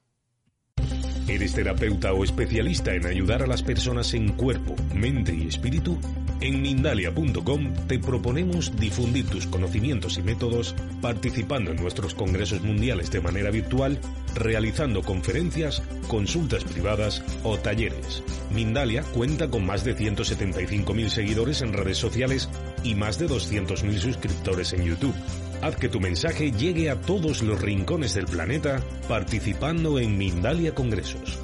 [1.29, 5.99] ¿Eres terapeuta o especialista en ayudar a las personas en cuerpo, mente y espíritu?
[6.41, 13.21] En Mindalia.com te proponemos difundir tus conocimientos y métodos participando en nuestros congresos mundiales de
[13.21, 13.99] manera virtual,
[14.37, 18.23] realizando conferencias, consultas privadas o talleres.
[18.53, 22.49] Mindalia cuenta con más de 175.000 seguidores en redes sociales
[22.85, 25.15] y más de 200.000 suscriptores en YouTube.
[25.63, 31.41] Haz que tu mensaje llegue a todos los rincones del planeta participando en Mindalia Congresos.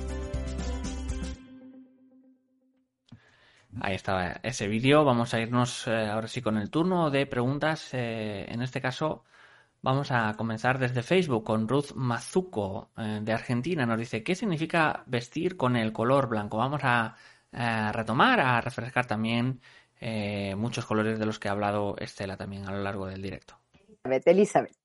[3.80, 5.04] Ahí estaba ese vídeo.
[5.04, 7.94] Vamos a irnos eh, ahora sí con el turno de preguntas.
[7.94, 9.24] Eh, en este caso,
[9.80, 13.86] vamos a comenzar desde Facebook con Ruth Mazuco eh, de Argentina.
[13.86, 16.58] Nos dice, ¿qué significa vestir con el color blanco?
[16.58, 17.16] Vamos a
[17.92, 19.60] retomar, a refrescar también
[20.56, 23.61] muchos colores de los que ha hablado Estela también a lo largo del directo.
[24.04, 24.76] Elizabeth.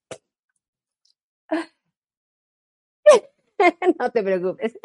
[3.99, 4.77] no te preocupes.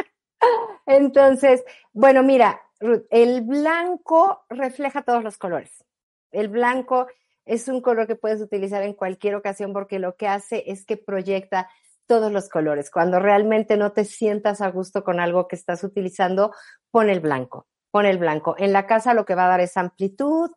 [0.87, 5.85] Entonces, bueno, mira, Ruth, el blanco refleja todos los colores.
[6.31, 7.07] El blanco
[7.45, 10.97] es un color que puedes utilizar en cualquier ocasión porque lo que hace es que
[10.97, 11.68] proyecta
[12.07, 12.90] todos los colores.
[12.90, 16.53] Cuando realmente no te sientas a gusto con algo que estás utilizando,
[16.90, 18.57] pon el blanco, pon el blanco.
[18.59, 20.51] En la casa lo que va a dar es amplitud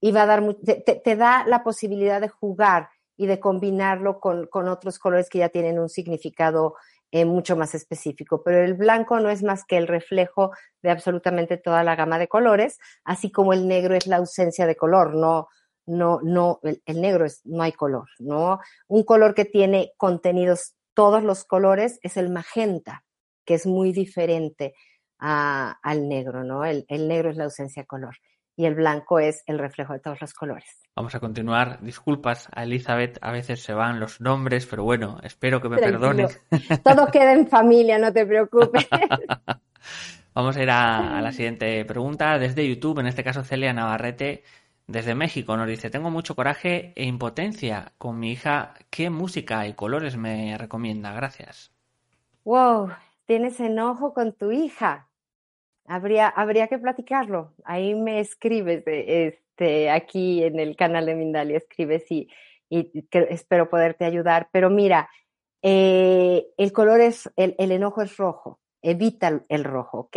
[0.00, 4.68] y va a dar, te da la posibilidad de jugar y de combinarlo con, con
[4.68, 6.74] otros colores que ya tienen un significado
[7.16, 8.42] eh, mucho más específico.
[8.42, 10.50] Pero el blanco no es más que el reflejo
[10.82, 14.74] de absolutamente toda la gama de colores, así como el negro es la ausencia de
[14.74, 15.46] color, no,
[15.86, 18.58] no, no, el, negro es, no hay color, ¿no?
[18.88, 23.04] Un color que tiene contenidos todos los colores es el magenta,
[23.44, 24.74] que es muy diferente
[25.18, 26.64] al negro, ¿no?
[26.64, 28.16] El, el negro es la ausencia de color
[28.56, 30.80] y el blanco es el reflejo de todos los colores.
[30.94, 31.80] Vamos a continuar.
[31.80, 36.28] Disculpas a Elizabeth, a veces se van los nombres, pero bueno, espero que me perdone.
[36.84, 38.86] Todo queda en familia, no te preocupes.
[40.34, 44.42] Vamos a ir a, la siguiente pregunta desde YouTube, en este caso Celia Navarrete
[44.86, 49.72] desde México nos dice, tengo mucho coraje e impotencia con mi hija, ¿qué música y
[49.72, 51.12] colores me recomienda?
[51.12, 51.72] Gracias.
[52.44, 52.90] Wow,
[53.24, 55.08] tienes enojo con tu hija.
[55.86, 57.54] Habría, habría que platicarlo.
[57.64, 62.28] Ahí me escribes, este, aquí en el canal de Mindalia, escribes y,
[62.70, 64.48] y espero poderte ayudar.
[64.52, 65.08] Pero mira,
[65.66, 68.60] eh, el color es, el, el, enojo es rojo.
[68.82, 70.16] Evita el, rojo, ¿ok?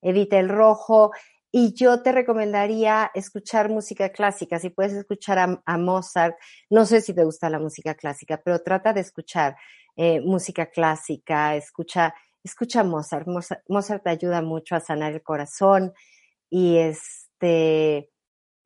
[0.00, 1.10] Evita el rojo.
[1.50, 4.60] Y yo te recomendaría escuchar música clásica.
[4.60, 6.36] Si puedes escuchar a, Mozart,
[6.70, 9.56] no sé si te gusta la música clásica, pero trata de escuchar
[9.96, 12.14] eh, música clásica, escucha
[12.48, 13.26] escucha Mozart.
[13.68, 14.02] Mozart.
[14.02, 15.92] te ayuda mucho a sanar el corazón
[16.50, 18.10] y este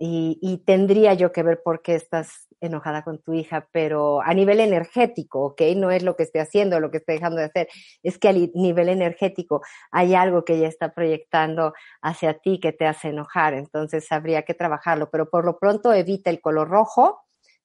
[0.05, 4.59] y, tendría yo que ver por qué estás enojada con tu hija, pero a nivel
[4.59, 5.63] energético, ¿ok?
[5.77, 7.69] No es lo que esté haciendo, lo que esté dejando de hacer,
[8.03, 9.63] es que a nivel energético
[9.93, 14.55] hay algo que ella está proyectando hacia ti que te hace enojar, entonces habría que
[14.55, 17.21] trabajarlo, pero por lo pronto evita el color rojo,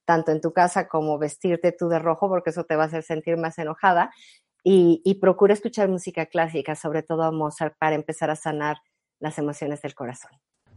[0.05, 3.01] tanto en tu casa como vestirte tú de rojo, porque eso te va a hacer
[3.01, 4.11] sentir más enojada,
[4.69, 8.81] y, y procura escuchar música clásica, sobre todo a Mozart, para empezar a sanar
[9.17, 10.31] las emociones del corazón.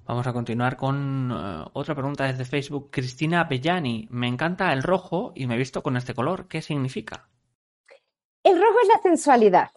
[0.04, 2.90] Vamos a continuar con eh, otra pregunta desde Facebook.
[2.92, 6.46] Cristina Bellani, me encanta el rojo y me he visto con este color.
[6.46, 7.28] ¿Qué significa?
[8.44, 9.70] El rojo es la sensualidad,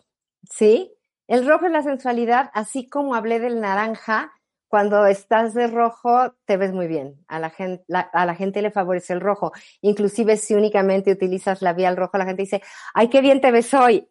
[0.44, 0.94] ¿sí?
[1.28, 4.32] El rojo es la sensualidad, así como hablé del naranja,
[4.74, 7.24] cuando estás de rojo te ves muy bien.
[7.28, 9.52] A la, gente, a la gente le favorece el rojo.
[9.82, 12.64] Inclusive si únicamente utilizas labial rojo, la gente dice,
[12.96, 14.10] ay, qué bien te ves hoy.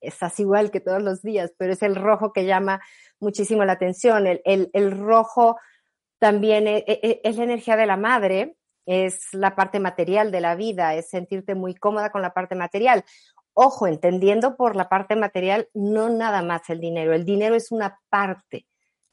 [0.00, 2.80] Estás igual que todos los días, pero es el rojo que llama
[3.18, 4.28] muchísimo la atención.
[4.28, 5.58] El, rojo
[6.20, 10.40] también e, e, e, es, la energía de la madre, es la parte material de
[10.40, 13.04] la vida, es sentirte muy cómoda con la parte material.
[13.54, 17.12] Ojo, entendiendo por la parte material, no nada más el dinero.
[17.12, 18.68] El dinero es una parte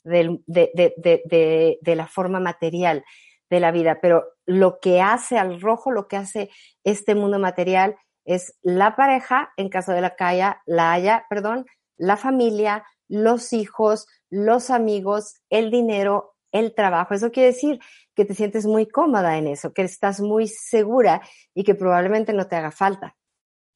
[0.07, 3.03] de, la forma material
[3.49, 6.49] de la vida, pero lo que hace al rojo, lo que hace
[6.83, 7.95] este mundo material
[8.25, 11.65] es la pareja, en caso de la calle, la haya, perdón,
[11.97, 17.13] la familia, los hijos, los amigos, el dinero, el trabajo.
[17.13, 17.79] Eso quiere decir
[18.15, 21.21] que te sientes muy cómoda en eso, que estás muy segura
[21.53, 23.15] y que probablemente no te haga falta.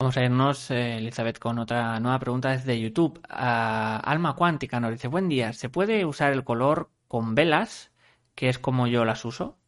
[0.02, 3.22] Vamos a irnos, eh, Elizabeth, con otra nueva pregunta desde YouTube.
[3.30, 7.92] Alma Cuántica nos dice, buen día, ¿se puede usar el color con velas,
[8.34, 9.60] que es como yo las uso?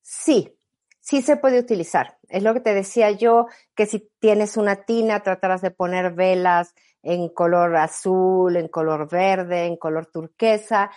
[0.00, 0.56] Sí,
[1.00, 2.18] sí se puede utilizar.
[2.28, 6.72] Es lo que te decía yo, que si tienes una tina, tratarás de poner velas,
[7.02, 10.88] en color azul, en color verde, en color turquesa.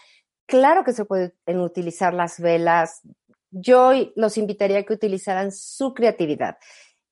[0.45, 3.01] Claro que se pueden utilizar las velas.
[3.49, 6.59] Yo los invitaría a que utilizaran su creatividad.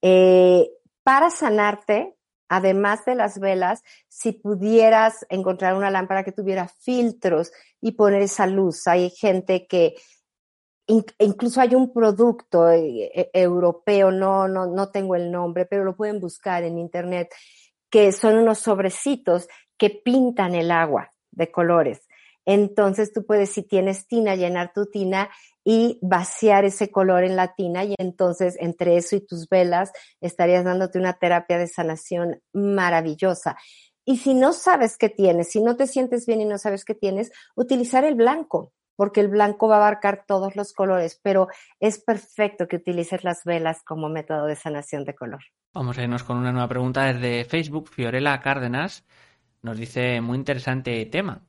[0.03, 0.69] Eh,
[1.03, 2.15] para sanarte,
[2.49, 8.47] además de las velas, si pudieras encontrar una lámpara que tuviera filtros y poner esa
[8.47, 8.87] luz.
[8.87, 9.95] Hay gente que
[11.19, 15.95] incluso hay un producto eh, eh, europeo, no, no, no tengo el nombre, pero lo
[15.95, 17.33] pueden buscar en internet
[17.89, 19.47] que son unos sobrecitos
[19.77, 22.07] que pintan el agua de colores.
[22.45, 25.29] Entonces tú puedes, si tienes tina, llenar tu tina
[25.63, 30.63] y vaciar ese color en la tina y entonces entre eso y tus velas estarías
[30.63, 33.57] dándote una terapia de sanación maravillosa.
[34.03, 36.95] Y si no sabes qué tienes, si no te sientes bien y no sabes qué
[36.95, 41.47] tienes, utilizar el blanco, porque el blanco va a abarcar todos los colores, pero
[41.79, 45.41] es perfecto que utilices las velas como método de sanación de color.
[45.73, 47.89] Vamos a irnos con una nueva pregunta desde Facebook.
[47.89, 49.05] Fiorella Cárdenas
[49.61, 51.41] nos dice muy interesante tema.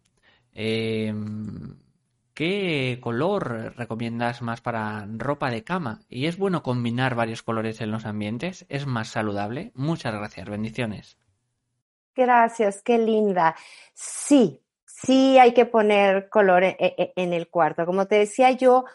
[0.52, 1.74] Em,
[2.44, 6.00] ¿Qué color recomiendas más para ropa de cama?
[6.08, 8.66] ¿Y es bueno combinar varios colores en los ambientes?
[8.68, 9.70] ¿Es más saludable?
[9.76, 11.16] Muchas gracias, bendiciones.
[12.16, 13.54] Gracias, qué linda.
[13.94, 17.86] Sí, sí hay que poner color e, e, en el cuarto.
[17.86, 18.86] Como te decía yo,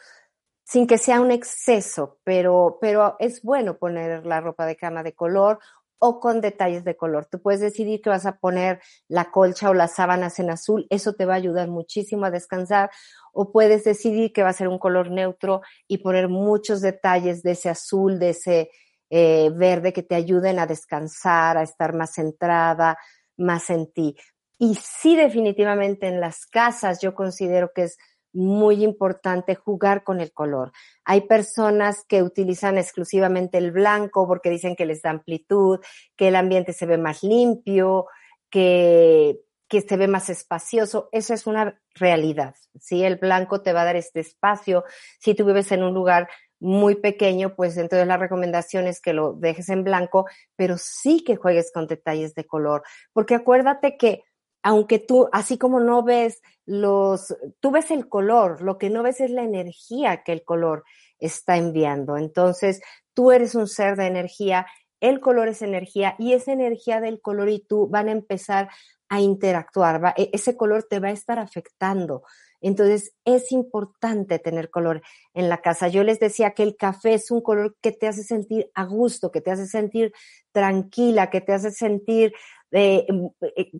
[0.65, 5.13] sin que sea un exceso, pero, pero es bueno poner la ropa de cama de
[5.13, 5.59] color
[5.99, 7.25] o con detalles de color.
[7.25, 11.13] Tú puedes decidir que vas a poner la colcha o las sábanas en azul, eso
[11.13, 12.89] te va a ayudar muchísimo a descansar,
[13.33, 17.51] o puedes decidir que va a ser un color neutro y poner muchos detalles de
[17.51, 18.69] ese azul, de ese
[19.09, 22.97] eh, verde que te ayuden a descansar, a estar más centrada,
[23.37, 24.15] más en ti.
[24.59, 27.97] Y sí, definitivamente en las casas yo considero que es
[28.33, 30.71] muy importante jugar con el color.
[31.05, 35.79] Hay personas que utilizan exclusivamente el blanco porque dicen que les da amplitud,
[36.15, 38.07] que el ambiente se ve más limpio,
[38.49, 41.09] que, que se ve más espacioso.
[41.11, 42.55] Eso es una realidad.
[42.79, 43.03] ¿sí?
[43.03, 44.83] El blanco te va a dar este espacio.
[45.19, 49.33] Si tú vives en un lugar muy pequeño, pues entonces la recomendación es que lo
[49.33, 50.25] dejes en blanco,
[50.55, 54.23] pero sí que juegues con detalles de color, porque acuérdate que
[54.63, 59.21] aunque tú, así como no ves los, tú ves el color, lo que no ves
[59.21, 60.83] es la energía que el color
[61.19, 62.17] está enviando.
[62.17, 62.81] Entonces,
[63.13, 64.67] tú eres un ser de energía,
[64.99, 68.69] el color es energía y esa energía del color y tú van a empezar
[69.09, 72.23] a interactuar, e, ese color te va a estar afectando.
[72.59, 75.01] Entonces, es importante tener color
[75.33, 75.87] en la casa.
[75.87, 79.31] Yo les decía que el café es un color que te hace sentir a gusto,
[79.31, 80.11] que te hace sentir
[80.51, 82.33] tranquila, que te hace sentir
[82.71, 83.07] eh,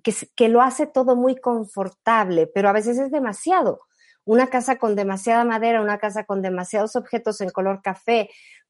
[0.04, 3.80] que, que lo hace todo muy confortable, pero a veces es demasiado.
[4.26, 8.30] Una casa con demasiada madera, una casa con demasiados objetos en color café,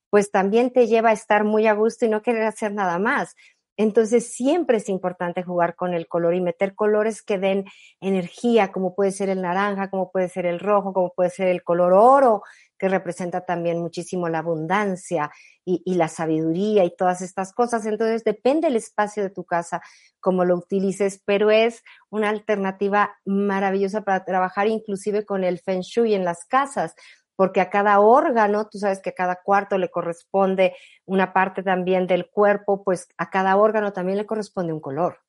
[0.10, 3.36] pues también te lleva a estar muy a gusto y no querer hacer nada más.
[3.78, 7.66] Entonces siempre es importante jugar con el color y meter colores que den
[8.02, 11.64] energía, como puede ser el naranja, como puede ser el rojo, como puede ser el
[11.64, 12.42] color oro,
[12.78, 15.32] que representa también muchísimo la abundancia
[15.64, 17.86] y, la sabiduría y todas estas cosas.
[17.86, 19.82] Entonces depende el espacio de tu casa,
[20.20, 26.14] como lo utilices, pero es una alternativa maravillosa para trabajar inclusive con el feng shui
[26.14, 26.96] en las casas
[27.38, 30.76] porque a cada órgano, tú sabes que a cada cuarto le corresponde
[31.06, 35.20] una parte también del cuerpo, pues a cada órgano también le corresponde un color.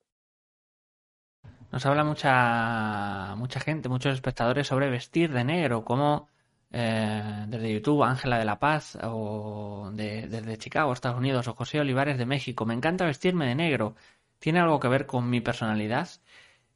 [1.70, 6.28] Nos habla mucha, mucha gente, muchos espectadores sobre vestir de negro, como
[6.72, 12.16] eh, desde YouTube Ángela de la Paz o desde Chicago, Estados Unidos, o José Olivares
[12.16, 12.64] de México.
[12.64, 13.96] Me encanta vestirme de negro.
[14.38, 16.08] ¿Tiene algo que ver con mi personalidad?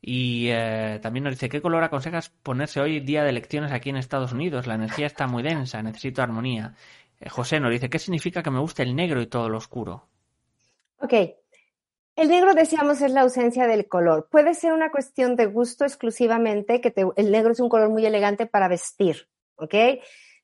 [0.04, 3.96] Y eh, también nos dice, ¿qué color aconsejas ponerse hoy día de elecciones aquí en
[3.96, 4.66] Estados Unidos?
[4.66, 6.74] La energía está muy densa, necesito armonía.
[7.20, 10.08] Eh, José nos dice, ¿qué significa que me guste el negro y todo lo oscuro?
[10.98, 11.14] Ok.
[12.16, 14.28] El negro, decíamos, es la ausencia del color.
[14.28, 18.46] Puede ser una cuestión de gusto exclusivamente, que el negro es un color muy elegante
[18.46, 19.74] para vestir, ¿ok?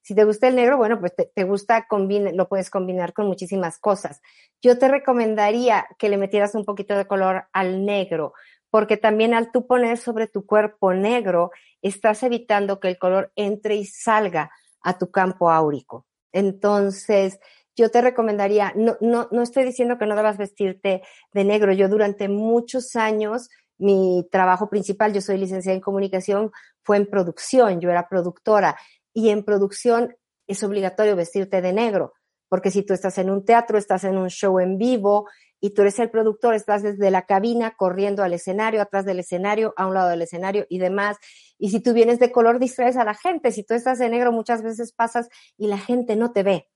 [0.00, 1.86] Si te gusta el negro, bueno, pues te, gusta,
[2.32, 4.22] lo puedes combinar con muchísimas cosas.
[4.62, 8.32] Yo te recomendaría que le metieras un poquito de color al negro,
[8.71, 11.51] porque también al tú poner sobre tu cuerpo negro,
[11.83, 14.51] estás evitando que el color entre y salga
[14.83, 16.07] a tu campo áurico.
[16.33, 17.39] Entonces,
[17.77, 21.03] yo te recomendaría, no, no, no estoy diciendo que no debas vestirte
[21.33, 21.73] de negro.
[21.73, 23.49] Yo durante muchos años,
[23.79, 26.51] mi trabajo principal, yo soy licenciada en comunicación,
[26.83, 28.77] fue en producción, yo era productora
[29.14, 30.16] y en producción
[30.47, 32.14] es obligatorio vestirte de negro,
[32.49, 35.29] porque si tú estás en un teatro, estás en un show en vivo,
[35.61, 39.74] y tú eres el productor, estás desde la cabina corriendo al escenario, atrás del escenario,
[39.76, 41.16] a un lado del escenario y demás.
[41.59, 43.50] Y si tú vienes de color, distraes a la gente.
[43.50, 46.68] Si tú estás de negro, muchas veces pasas y la gente no te ve.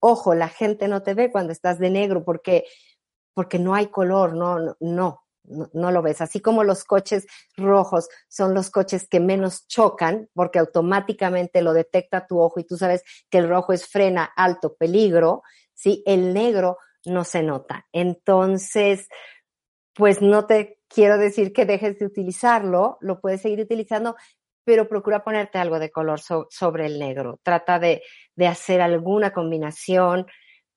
[0.00, 2.64] Ojo, la gente no te ve cuando estás de negro porque,
[3.34, 6.20] porque no hay color, no, no, no, no lo ves.
[6.22, 12.26] Así como los coches rojos son los coches que menos chocan porque automáticamente lo detecta
[12.26, 15.42] tu ojo y tú sabes que el rojo es frena, alto, peligro,
[15.74, 16.02] ¿sí?
[16.06, 17.86] El negro no se nota.
[17.92, 19.08] Entonces,
[19.94, 24.16] pues no te quiero decir que dejes de utilizarlo, lo puedes seguir utilizando,
[24.64, 27.38] pero procura ponerte algo de color sobre el negro.
[27.42, 28.02] Trata de,
[28.46, 30.26] hacer alguna combinación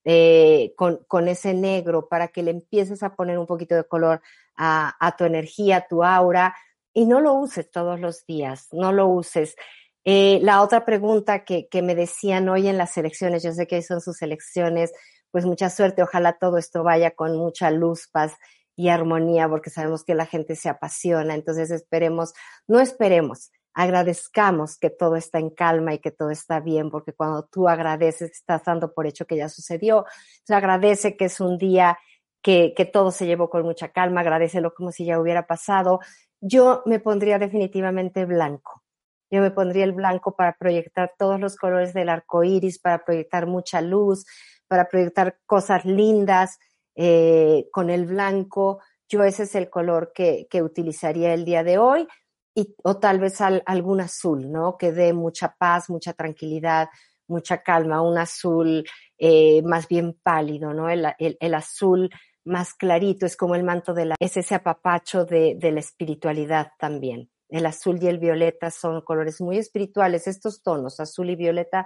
[0.03, 4.21] eh, con, ese negro para que le empieces a poner un poquito de color
[4.55, 6.55] a, tu energía, a tu aura,
[6.93, 9.55] y no lo uses todos los días, no lo uses.
[10.03, 13.82] Eh, la otra pregunta que, que me decían hoy en las elecciones, yo sé que
[13.82, 14.91] son sus elecciones,
[15.38, 16.01] pues mucha suerte.
[16.01, 18.33] Ojalá todo esto vaya con mucha luz, paz
[18.75, 21.35] y armonía, porque sabemos que la gente se apasiona.
[21.35, 22.33] Entonces esperemos,
[22.65, 27.45] no esperemos, agradezcamos que todo está en calma y que todo está bien, porque cuando
[27.45, 30.05] tú agradeces, estás dando por hecho que ya sucedió.
[30.49, 31.99] Agradece que es un día
[32.41, 35.99] que, que todo se llevó con mucha calma, agradecelo como si ya hubiera pasado.
[36.41, 38.81] Yo me pondría definitivamente blanco.
[39.29, 43.45] Yo me pondría el blanco para proyectar todos los colores del arco iris, para proyectar
[43.45, 44.25] mucha luz,
[44.68, 46.59] para proyectar cosas lindas
[46.95, 48.80] eh, con el blanco.
[49.07, 52.07] Yo ese es el color que, que utilizaría el día de hoy.
[52.55, 54.78] Y, o tal vez algún azul, ¿no?
[54.78, 56.89] Que dé mucha paz, mucha tranquilidad,
[57.28, 58.84] mucha calma, un azul
[59.20, 60.89] eh, más bien pálido, ¿no?
[60.89, 62.09] El, el, el, azul
[62.45, 66.72] más clarito es como el manto de la, es ese apapacho de, de la espiritualidad
[66.80, 67.30] también.
[67.49, 70.28] El azul y el violeta son colores muy espirituales.
[70.28, 71.86] Estos tonos, azul y violeta,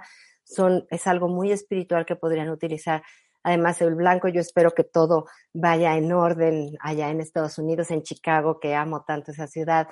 [0.54, 3.02] son, es algo muy espiritual que podrían utilizar.
[3.42, 8.02] Además, el blanco, yo espero que todo vaya en orden allá en Estados Unidos, en
[8.02, 9.88] Chicago, que amo tanto esa ciudad.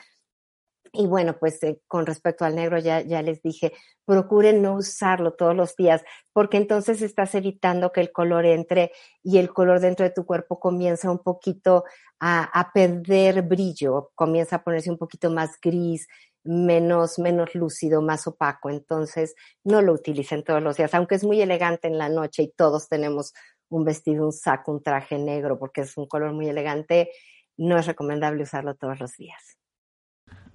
[0.93, 3.73] Y bueno, pues eh, con respecto al negro, ya, ya les dije,
[4.05, 6.03] procuren no usarlo todos los días,
[6.33, 8.91] porque entonces estás evitando que el color entre
[9.23, 11.85] y el color dentro de tu cuerpo comienza un poquito
[12.19, 16.09] a, a perder brillo, comienza a ponerse un poquito más gris,
[16.45, 18.71] menos, menos lúcido, más opaco.
[18.71, 19.35] Entonces,
[19.65, 22.89] no lo utilicen todos los días, aunque es muy elegante en la noche y todos
[22.89, 23.33] tenemos
[23.69, 27.11] un vestido, un saco, un traje negro, porque es un color muy elegante,
[27.57, 29.57] no es recomendable usarlo todos los días.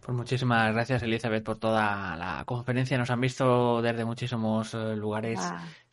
[0.05, 2.97] Pues muchísimas gracias, Elizabeth, por toda la conferencia.
[2.97, 5.39] Nos han visto desde muchísimos eh, lugares.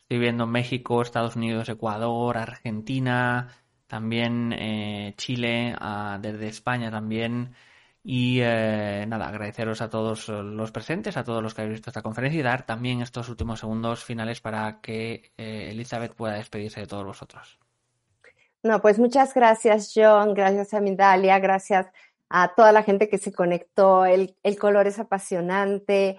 [0.01, 3.47] Estoy viendo México, Estados Unidos, Ecuador, Argentina,
[3.87, 7.55] también eh, Chile, ah, desde España también.
[8.05, 12.01] Y eh, nada, agradeceros a todos los presentes, a todos los que habéis visto esta
[12.01, 16.87] conferencia y dar también estos últimos segundos finales para que eh, Elizabeth pueda despedirse de
[16.87, 17.59] todos vosotros.
[18.61, 21.87] No, pues muchas gracias, John, gracias a Mindalia, gracias
[22.27, 24.05] a toda la gente que se conectó.
[24.05, 26.17] El, el color es apasionante.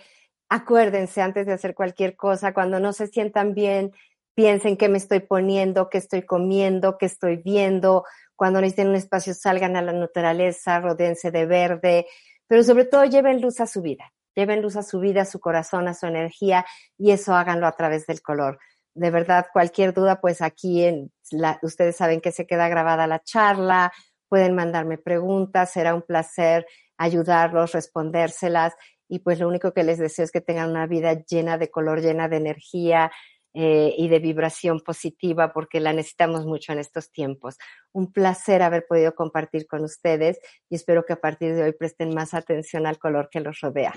[0.49, 3.93] Acuérdense antes de hacer cualquier cosa, cuando no se sientan bien,
[4.35, 8.05] piensen qué me estoy poniendo, qué estoy comiendo, qué estoy viendo.
[8.37, 12.07] Cuando necesiten un espacio, salgan a la naturaleza, rodeense de verde,
[12.47, 14.13] pero sobre todo lleven luz a su vida.
[14.35, 16.67] Lleven luz a su vida, a su corazón, a su energía
[16.99, 18.59] y eso háganlo a través del color.
[18.95, 23.21] De verdad, cualquier duda, pues aquí en la, ustedes saben que se queda grabada la
[23.23, 23.93] charla,
[24.29, 26.67] pueden mandarme preguntas, será un placer
[26.97, 28.75] ayudarlos, respondérselas
[29.09, 32.01] y pues lo único que les deseo es que tengan una vida llena de color,
[32.01, 33.13] llena de energía,
[33.57, 37.57] eh, y de vibración positiva porque la necesitamos mucho en estos tiempos.
[37.93, 42.13] Un placer haber podido compartir con ustedes y espero que a partir de hoy presten
[42.13, 43.93] más atención al color que los rodea.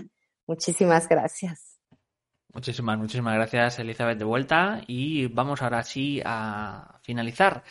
[0.46, 1.80] Muchísimas gracias.
[2.54, 7.64] Muchísimas, muchísimas gracias Elizabeth de vuelta y vamos ahora sí a finalizar.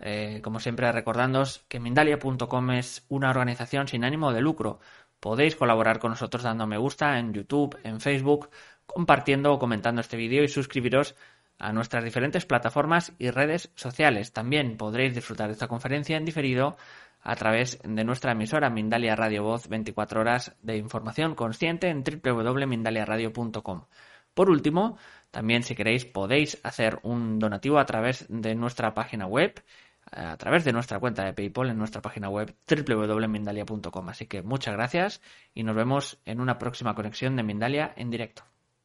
[0.00, 4.80] Eh, como siempre recordándoos que Mindalia.com es una organización sin ánimo de lucro.
[5.20, 8.50] Podéis colaborar con nosotros dando me gusta en YouTube, en Facebook
[8.88, 11.14] compartiendo o comentando este vídeo y suscribiros
[11.58, 14.32] a nuestras diferentes plataformas y redes sociales.
[14.32, 16.76] También podréis disfrutar de esta conferencia en diferido
[17.20, 23.84] a través de nuestra emisora Mindalia Radio Voz 24 horas de información consciente en www.mindaliaradio.com.
[24.34, 24.98] Por último,
[25.30, 29.62] también si queréis podéis hacer un donativo a través de nuestra página web,
[30.12, 34.08] a través de nuestra cuenta de PayPal en nuestra página web www.mindalia.com.
[34.08, 35.20] Así que muchas gracias
[35.54, 38.44] y nos vemos en una próxima conexión de Mindalia en directo.